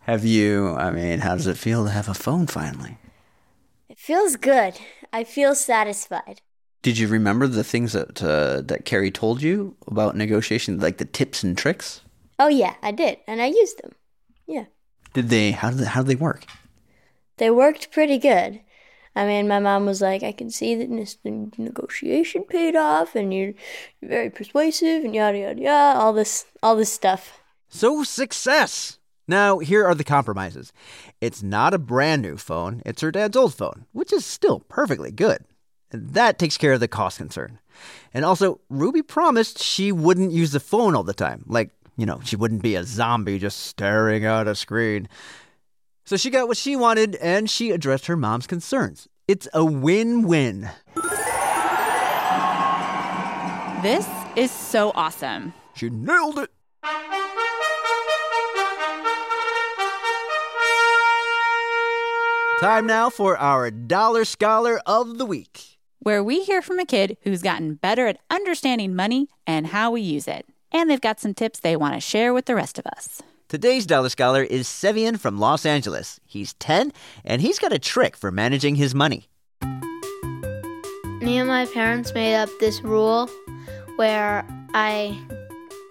Have 0.00 0.24
you 0.24 0.74
I 0.74 0.90
mean, 0.90 1.20
how 1.20 1.34
does 1.36 1.46
it 1.46 1.58
feel 1.58 1.84
to 1.84 1.90
have 1.90 2.08
a 2.08 2.14
phone 2.14 2.46
finally? 2.46 2.98
It 3.88 3.98
feels 3.98 4.36
good. 4.36 4.74
I 5.12 5.24
feel 5.24 5.54
satisfied. 5.54 6.40
Did 6.82 6.98
you 6.98 7.08
remember 7.08 7.46
the 7.46 7.64
things 7.64 7.92
that 7.92 8.22
uh, 8.22 8.60
that 8.62 8.84
Carrie 8.84 9.10
told 9.10 9.42
you 9.42 9.76
about 9.86 10.16
negotiation, 10.16 10.80
like 10.80 10.98
the 10.98 11.04
tips 11.04 11.42
and 11.42 11.56
tricks? 11.56 12.02
Oh 12.38 12.48
yeah, 12.48 12.74
I 12.82 12.90
did, 12.90 13.18
and 13.26 13.40
I 13.40 13.46
used 13.46 13.82
them. 13.82 13.92
Yeah. 14.46 14.64
Did 15.12 15.28
they? 15.28 15.52
How 15.52 15.70
did 15.70 15.78
they, 15.78 15.86
how 15.86 16.02
did 16.02 16.08
they 16.08 16.22
work? 16.22 16.44
They 17.36 17.50
worked 17.50 17.90
pretty 17.90 18.18
good. 18.18 18.60
I 19.16 19.26
mean, 19.26 19.46
my 19.46 19.60
mom 19.60 19.86
was 19.86 20.00
like, 20.00 20.22
I 20.22 20.32
can 20.32 20.50
see 20.50 20.74
that 20.74 20.90
this 20.90 21.18
negotiation 21.24 22.42
paid 22.42 22.74
off, 22.74 23.14
and 23.14 23.32
you're, 23.32 23.54
very 24.02 24.30
persuasive, 24.30 25.04
and 25.04 25.14
yada 25.14 25.38
yada 25.38 25.60
yada, 25.60 25.98
all 25.98 26.12
this, 26.12 26.46
all 26.62 26.76
this 26.76 26.92
stuff. 26.92 27.40
So 27.68 28.02
success. 28.02 28.98
Now 29.26 29.58
here 29.58 29.86
are 29.86 29.94
the 29.94 30.04
compromises. 30.04 30.72
It's 31.20 31.42
not 31.42 31.72
a 31.72 31.78
brand 31.78 32.22
new 32.22 32.36
phone; 32.36 32.82
it's 32.84 33.00
her 33.00 33.10
dad's 33.10 33.36
old 33.36 33.54
phone, 33.54 33.86
which 33.92 34.12
is 34.12 34.26
still 34.26 34.60
perfectly 34.60 35.10
good. 35.10 35.44
That 35.90 36.38
takes 36.38 36.58
care 36.58 36.72
of 36.72 36.80
the 36.80 36.88
cost 36.88 37.18
concern. 37.18 37.60
And 38.12 38.24
also, 38.24 38.60
Ruby 38.68 39.02
promised 39.02 39.62
she 39.62 39.92
wouldn't 39.92 40.32
use 40.32 40.52
the 40.52 40.60
phone 40.60 40.94
all 40.94 41.04
the 41.04 41.14
time. 41.14 41.44
Like, 41.46 41.70
you 41.96 42.04
know, 42.04 42.20
she 42.24 42.36
wouldn't 42.36 42.62
be 42.62 42.74
a 42.74 42.84
zombie 42.84 43.38
just 43.38 43.60
staring 43.60 44.24
at 44.24 44.48
a 44.48 44.54
screen. 44.54 45.08
So 46.06 46.18
she 46.18 46.28
got 46.28 46.48
what 46.48 46.58
she 46.58 46.76
wanted 46.76 47.16
and 47.16 47.48
she 47.48 47.70
addressed 47.70 48.06
her 48.06 48.16
mom's 48.16 48.46
concerns. 48.46 49.08
It's 49.26 49.48
a 49.54 49.64
win 49.64 50.28
win. 50.28 50.68
This 53.82 54.06
is 54.36 54.50
so 54.50 54.92
awesome. 54.94 55.54
She 55.74 55.88
nailed 55.90 56.38
it. 56.38 56.50
Time 62.60 62.86
now 62.86 63.10
for 63.10 63.36
our 63.36 63.70
Dollar 63.70 64.24
Scholar 64.24 64.80
of 64.86 65.18
the 65.18 65.26
Week, 65.26 65.78
where 65.98 66.22
we 66.22 66.44
hear 66.44 66.62
from 66.62 66.78
a 66.78 66.86
kid 66.86 67.18
who's 67.22 67.42
gotten 67.42 67.74
better 67.74 68.06
at 68.06 68.18
understanding 68.30 68.94
money 68.94 69.28
and 69.46 69.66
how 69.66 69.90
we 69.90 70.00
use 70.00 70.28
it. 70.28 70.46
And 70.72 70.88
they've 70.88 71.00
got 71.00 71.20
some 71.20 71.34
tips 71.34 71.60
they 71.60 71.76
want 71.76 71.94
to 71.94 72.00
share 72.00 72.32
with 72.32 72.46
the 72.46 72.54
rest 72.54 72.78
of 72.78 72.86
us. 72.86 73.20
Today's 73.46 73.84
Dollar 73.84 74.08
Scholar 74.08 74.42
is 74.42 74.66
Sevian 74.66 75.20
from 75.20 75.38
Los 75.38 75.66
Angeles. 75.66 76.18
He's 76.24 76.54
10 76.54 76.92
and 77.26 77.42
he's 77.42 77.58
got 77.58 77.74
a 77.74 77.78
trick 77.78 78.16
for 78.16 78.30
managing 78.30 78.76
his 78.76 78.94
money. 78.94 79.28
Me 81.20 81.36
and 81.36 81.46
my 81.46 81.66
parents 81.66 82.14
made 82.14 82.36
up 82.36 82.48
this 82.58 82.80
rule 82.80 83.28
where 83.96 84.46
I 84.72 85.18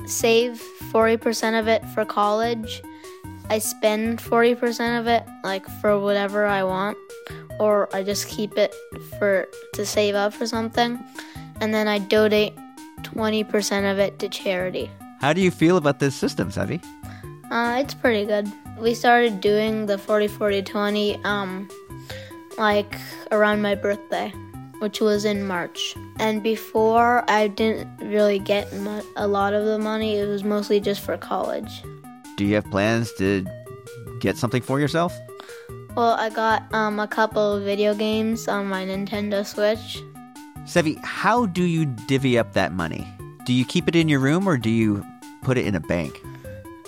save 0.07 0.61
40% 0.91 1.59
of 1.59 1.67
it 1.67 1.87
for 1.89 2.05
college. 2.05 2.81
I 3.49 3.59
spend 3.59 4.17
40% 4.17 4.99
of 4.99 5.05
it 5.07 5.23
like 5.43 5.67
for 5.79 5.99
whatever 5.99 6.47
I 6.47 6.63
want 6.63 6.97
or 7.59 7.87
I 7.95 8.01
just 8.01 8.27
keep 8.27 8.57
it 8.57 8.73
for 9.19 9.47
to 9.75 9.85
save 9.85 10.15
up 10.15 10.33
for 10.33 10.47
something 10.47 10.99
and 11.61 11.71
then 11.71 11.87
I 11.87 11.99
donate 11.99 12.55
20% 13.03 13.91
of 13.91 13.99
it 13.99 14.17
to 14.19 14.27
charity. 14.27 14.89
How 15.21 15.33
do 15.33 15.39
you 15.39 15.51
feel 15.51 15.77
about 15.77 15.99
this 15.99 16.15
system, 16.15 16.49
Sevi? 16.49 16.83
Uh, 17.53 17.77
it's 17.79 17.93
pretty 17.93 18.25
good. 18.25 18.51
We 18.79 18.95
started 18.95 19.39
doing 19.39 19.85
the 19.85 19.99
40 19.99 20.27
40 20.27 20.63
20 20.63 21.23
um 21.23 21.69
like 22.57 22.95
around 23.29 23.61
my 23.61 23.75
birthday, 23.75 24.29
which 24.79 24.99
was 24.99 25.23
in 25.23 25.45
March. 25.45 25.95
And 26.17 26.41
before 26.41 27.23
I 27.29 27.49
didn't 27.49 27.95
really 27.99 28.39
get 28.39 28.73
a 29.15 29.27
lot 29.27 29.53
of 29.53 29.65
the 29.65 29.77
money. 29.77 30.17
It 30.17 30.25
was 30.25 30.43
mostly 30.43 30.79
just 30.79 31.01
for 31.01 31.15
college. 31.15 31.83
Do 32.37 32.43
you 32.43 32.55
have 32.55 32.65
plans 32.71 33.13
to 33.19 33.45
get 34.19 34.35
something 34.35 34.63
for 34.63 34.79
yourself? 34.79 35.13
Well, 35.95 36.13
I 36.13 36.31
got 36.31 36.73
um, 36.73 36.99
a 36.99 37.07
couple 37.07 37.57
of 37.57 37.63
video 37.63 37.93
games 37.93 38.47
on 38.47 38.65
my 38.65 38.83
Nintendo 38.83 39.45
Switch. 39.45 40.01
Sevi, 40.65 40.97
how 41.03 41.45
do 41.45 41.61
you 41.61 41.85
divvy 41.85 42.35
up 42.35 42.53
that 42.53 42.73
money? 42.73 43.07
Do 43.45 43.53
you 43.53 43.63
keep 43.63 43.87
it 43.87 43.95
in 43.95 44.09
your 44.09 44.21
room 44.21 44.47
or 44.47 44.57
do 44.57 44.71
you 44.71 45.05
put 45.43 45.59
it 45.59 45.67
in 45.67 45.75
a 45.75 45.79
bank? 45.79 46.19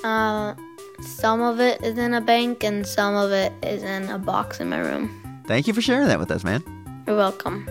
Uh, 0.05 0.53
some 1.01 1.41
of 1.41 1.59
it 1.59 1.83
is 1.83 1.97
in 1.97 2.13
a 2.13 2.21
bank 2.21 2.63
and 2.63 2.85
some 2.85 3.15
of 3.15 3.31
it 3.31 3.51
is 3.63 3.81
in 3.81 4.07
a 4.11 4.19
box 4.19 4.59
in 4.59 4.69
my 4.69 4.77
room. 4.77 5.09
Thank 5.47 5.65
you 5.65 5.73
for 5.73 5.81
sharing 5.81 6.07
that 6.07 6.19
with 6.19 6.29
us, 6.29 6.43
man. 6.43 6.63
You're 7.07 7.17
welcome. 7.17 7.65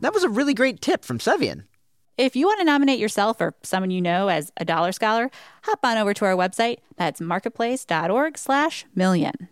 That 0.00 0.12
was 0.12 0.24
a 0.24 0.28
really 0.28 0.52
great 0.52 0.80
tip 0.80 1.04
from 1.04 1.20
Sevian. 1.20 1.66
If 2.18 2.34
you 2.34 2.46
want 2.46 2.58
to 2.58 2.64
nominate 2.64 2.98
yourself 2.98 3.40
or 3.40 3.54
someone 3.62 3.92
you 3.92 4.00
know 4.00 4.26
as 4.26 4.50
a 4.56 4.64
dollar 4.64 4.90
scholar, 4.90 5.30
hop 5.62 5.78
on 5.84 5.96
over 5.96 6.12
to 6.14 6.24
our 6.24 6.34
website. 6.34 6.78
That's 6.96 7.20
marketplace.org 7.20 8.36
slash 8.36 8.86
million. 8.92 9.48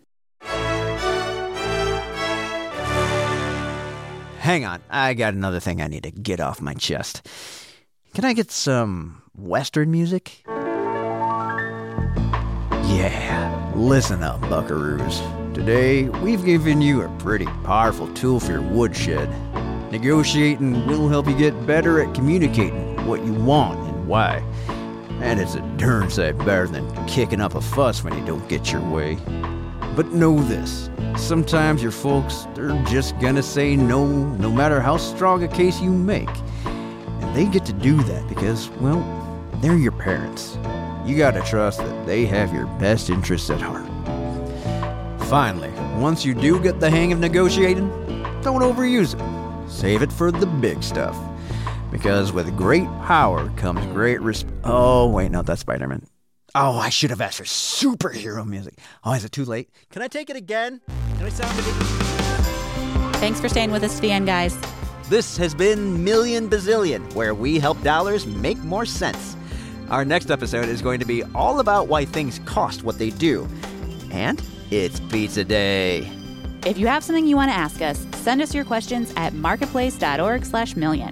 Hang 4.39 4.65
on, 4.65 4.81
I 4.89 5.13
got 5.13 5.33
another 5.33 5.61
thing 5.61 5.81
I 5.81 5.87
need 5.87 6.03
to 6.03 6.11
get 6.11 6.41
off 6.41 6.59
my 6.61 6.73
chest. 6.73 7.25
Can 8.13 8.25
I 8.25 8.33
get 8.33 8.51
some 8.51 9.21
Western 9.33 9.91
music? 9.91 10.43
Yeah, 12.89 13.71
listen 13.75 14.23
up, 14.23 14.41
buckaroos. 14.41 15.53
Today, 15.53 16.09
we've 16.09 16.43
given 16.43 16.81
you 16.81 17.03
a 17.03 17.17
pretty 17.19 17.45
powerful 17.63 18.11
tool 18.15 18.39
for 18.39 18.53
your 18.53 18.63
woodshed. 18.63 19.29
Negotiating 19.91 20.87
will 20.87 21.07
help 21.07 21.27
you 21.27 21.37
get 21.37 21.67
better 21.67 22.01
at 22.01 22.15
communicating 22.15 23.05
what 23.05 23.23
you 23.23 23.31
want 23.35 23.77
and 23.77 24.07
why. 24.07 24.37
And 25.21 25.39
it's 25.39 25.53
a 25.53 25.61
darn 25.77 26.09
sight 26.09 26.35
better 26.39 26.65
than 26.65 27.05
kicking 27.05 27.41
up 27.41 27.53
a 27.53 27.61
fuss 27.61 28.03
when 28.03 28.17
you 28.17 28.25
don't 28.25 28.49
get 28.49 28.71
your 28.71 28.81
way. 28.89 29.19
But 29.95 30.07
know 30.07 30.39
this 30.39 30.89
sometimes 31.15 31.83
your 31.83 31.91
folks, 31.91 32.47
they're 32.55 32.83
just 32.85 33.19
gonna 33.19 33.43
say 33.43 33.75
no, 33.75 34.07
no 34.07 34.49
matter 34.49 34.81
how 34.81 34.97
strong 34.97 35.43
a 35.43 35.47
case 35.47 35.79
you 35.79 35.91
make. 35.91 36.29
And 36.65 37.35
they 37.35 37.45
get 37.45 37.65
to 37.65 37.73
do 37.73 38.01
that 38.03 38.27
because, 38.27 38.71
well, 38.81 38.99
they're 39.61 39.77
your 39.77 39.91
parents. 39.91 40.57
You 41.09 41.17
gotta 41.17 41.41
trust 41.41 41.79
that 41.79 42.05
they 42.05 42.27
have 42.27 42.53
your 42.53 42.67
best 42.77 43.09
interests 43.09 43.49
at 43.49 43.59
heart. 43.59 43.87
Finally, 45.23 45.71
once 45.99 46.23
you 46.23 46.35
do 46.35 46.59
get 46.61 46.79
the 46.79 46.87
hang 46.87 47.11
of 47.11 47.17
negotiating, 47.19 47.89
don't 48.43 48.61
overuse 48.61 49.15
it. 49.15 49.69
Save 49.71 50.03
it 50.03 50.13
for 50.13 50.31
the 50.31 50.45
big 50.45 50.83
stuff. 50.83 51.17
Because 51.91 52.31
with 52.31 52.55
great 52.55 52.85
power 53.07 53.49
comes 53.57 53.83
great 53.87 54.19
resp- 54.19 54.45
Oh, 54.63 55.09
wait, 55.09 55.31
no, 55.31 55.41
that's 55.41 55.61
Spider 55.61 55.87
Man. 55.87 56.05
Oh, 56.53 56.77
I 56.77 56.89
should 56.89 57.09
have 57.09 57.21
asked 57.21 57.39
for 57.39 57.43
superhero 57.43 58.45
music. 58.45 58.77
Oh, 59.03 59.13
is 59.13 59.25
it 59.25 59.31
too 59.31 59.45
late? 59.45 59.71
Can 59.89 60.03
I 60.03 60.07
take 60.09 60.29
it 60.29 60.35
again? 60.35 60.79
Can 61.17 61.25
I 61.25 61.29
sound? 61.29 61.51
Thanks 63.15 63.41
for 63.41 63.49
staying 63.49 63.71
with 63.71 63.83
us 63.83 63.95
to 63.95 64.01
the 64.03 64.11
end, 64.11 64.27
guys. 64.27 64.55
This 65.09 65.37
has 65.37 65.55
been 65.55 66.03
Million 66.03 66.47
Bazillion, 66.47 67.11
where 67.15 67.33
we 67.33 67.57
help 67.57 67.81
dollars 67.81 68.27
make 68.27 68.59
more 68.59 68.85
sense. 68.85 69.35
Our 69.89 70.05
next 70.05 70.29
episode 70.29 70.69
is 70.69 70.81
going 70.81 70.99
to 70.99 71.05
be 71.05 71.23
all 71.33 71.59
about 71.59 71.87
why 71.87 72.05
things 72.05 72.39
cost 72.45 72.83
what 72.83 72.99
they 72.99 73.09
do. 73.09 73.47
And 74.11 74.41
it's 74.69 74.99
pizza 74.99 75.43
day. 75.43 76.11
If 76.65 76.77
you 76.77 76.87
have 76.87 77.03
something 77.03 77.25
you 77.25 77.35
want 77.35 77.49
to 77.49 77.55
ask 77.57 77.81
us, 77.81 78.05
send 78.13 78.41
us 78.41 78.53
your 78.53 78.65
questions 78.65 79.11
at 79.15 79.33
marketplace.org/million. 79.33 81.11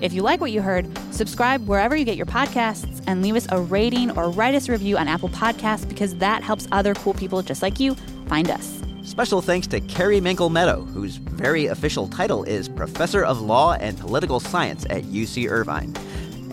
If 0.00 0.12
you 0.12 0.22
like 0.22 0.40
what 0.40 0.52
you 0.52 0.62
heard, 0.62 0.88
subscribe 1.12 1.66
wherever 1.66 1.96
you 1.96 2.04
get 2.04 2.16
your 2.16 2.26
podcasts 2.26 3.02
and 3.06 3.22
leave 3.22 3.36
us 3.36 3.46
a 3.50 3.60
rating 3.60 4.10
or 4.16 4.30
write 4.30 4.54
us 4.54 4.68
a 4.68 4.72
review 4.72 4.96
on 4.98 5.08
Apple 5.08 5.28
Podcasts 5.28 5.88
because 5.88 6.14
that 6.16 6.42
helps 6.42 6.68
other 6.72 6.94
cool 6.94 7.14
people 7.14 7.42
just 7.42 7.62
like 7.62 7.80
you 7.80 7.94
find 8.26 8.50
us. 8.50 8.82
Special 9.04 9.40
thanks 9.42 9.66
to 9.68 9.80
Carrie 9.80 10.20
Menkel 10.20 10.50
Meadow, 10.50 10.82
whose 10.82 11.16
very 11.16 11.66
official 11.66 12.08
title 12.08 12.44
is 12.44 12.68
Professor 12.68 13.24
of 13.24 13.40
Law 13.40 13.74
and 13.74 13.98
Political 13.98 14.40
Science 14.40 14.86
at 14.90 15.02
UC 15.04 15.48
Irvine. 15.48 15.92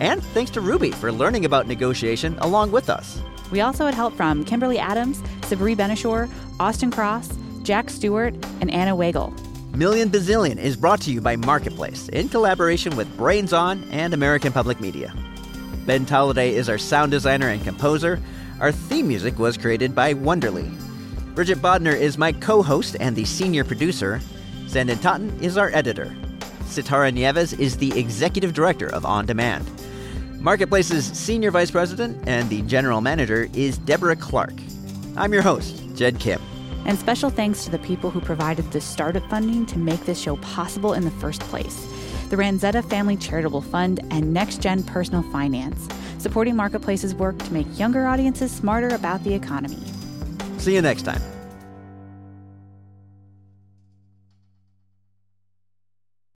And 0.00 0.22
thanks 0.22 0.50
to 0.52 0.60
Ruby 0.60 0.90
for 0.90 1.12
learning 1.12 1.44
about 1.44 1.66
negotiation 1.66 2.36
along 2.38 2.72
with 2.72 2.90
us. 2.90 3.22
We 3.50 3.60
also 3.60 3.84
had 3.84 3.94
help 3.94 4.14
from 4.14 4.44
Kimberly 4.44 4.78
Adams, 4.78 5.20
Sabri 5.42 5.76
Ben-Achour, 5.76 6.28
Austin 6.58 6.90
Cross, 6.90 7.36
Jack 7.62 7.90
Stewart, 7.90 8.34
and 8.60 8.70
Anna 8.70 8.96
Wagle. 8.96 9.34
Million 9.74 10.08
Bazillion 10.08 10.58
is 10.58 10.76
brought 10.76 11.00
to 11.02 11.12
you 11.12 11.20
by 11.20 11.36
Marketplace 11.36 12.08
in 12.08 12.28
collaboration 12.28 12.96
with 12.96 13.14
Brains 13.16 13.52
On 13.52 13.84
and 13.90 14.14
American 14.14 14.52
Public 14.52 14.80
Media. 14.80 15.14
Ben 15.86 16.06
Tolliday 16.06 16.54
is 16.54 16.68
our 16.68 16.78
sound 16.78 17.10
designer 17.10 17.48
and 17.48 17.62
composer. 17.62 18.20
Our 18.58 18.72
theme 18.72 19.08
music 19.08 19.38
was 19.38 19.56
created 19.56 19.94
by 19.94 20.14
Wonderly. 20.14 20.70
Bridget 21.34 21.58
Bodner 21.58 21.96
is 21.96 22.18
my 22.18 22.32
co 22.32 22.62
host 22.62 22.96
and 23.00 23.14
the 23.14 23.24
senior 23.24 23.64
producer. 23.64 24.20
Sandon 24.66 24.98
Totten 24.98 25.38
is 25.40 25.56
our 25.56 25.70
editor. 25.72 26.14
Sitara 26.64 27.12
Nieves 27.12 27.52
is 27.54 27.76
the 27.76 27.98
executive 27.98 28.52
director 28.52 28.92
of 28.92 29.04
On 29.04 29.24
Demand. 29.26 29.64
Marketplace's 30.40 31.04
senior 31.04 31.50
vice 31.50 31.70
president 31.70 32.16
and 32.26 32.48
the 32.48 32.62
general 32.62 33.02
manager 33.02 33.48
is 33.52 33.76
Deborah 33.76 34.16
Clark. 34.16 34.54
I'm 35.14 35.34
your 35.34 35.42
host, 35.42 35.82
Jed 35.94 36.18
Kim. 36.18 36.40
And 36.86 36.98
special 36.98 37.28
thanks 37.28 37.62
to 37.64 37.70
the 37.70 37.78
people 37.80 38.08
who 38.08 38.22
provided 38.22 38.72
the 38.72 38.80
startup 38.80 39.28
funding 39.28 39.66
to 39.66 39.78
make 39.78 40.02
this 40.06 40.18
show 40.18 40.36
possible 40.36 40.94
in 40.94 41.04
the 41.04 41.10
first 41.10 41.40
place 41.42 41.86
the 42.30 42.36
Ranzetta 42.36 42.88
Family 42.88 43.16
Charitable 43.16 43.60
Fund 43.60 44.00
and 44.12 44.32
Next 44.32 44.62
Gen 44.62 44.84
Personal 44.84 45.24
Finance, 45.32 45.88
supporting 46.18 46.54
Marketplace's 46.54 47.12
work 47.12 47.36
to 47.38 47.52
make 47.52 47.66
younger 47.76 48.06
audiences 48.06 48.52
smarter 48.52 48.94
about 48.94 49.22
the 49.24 49.34
economy. 49.34 49.82
See 50.58 50.74
you 50.74 50.80
next 50.80 51.02
time. 51.02 51.20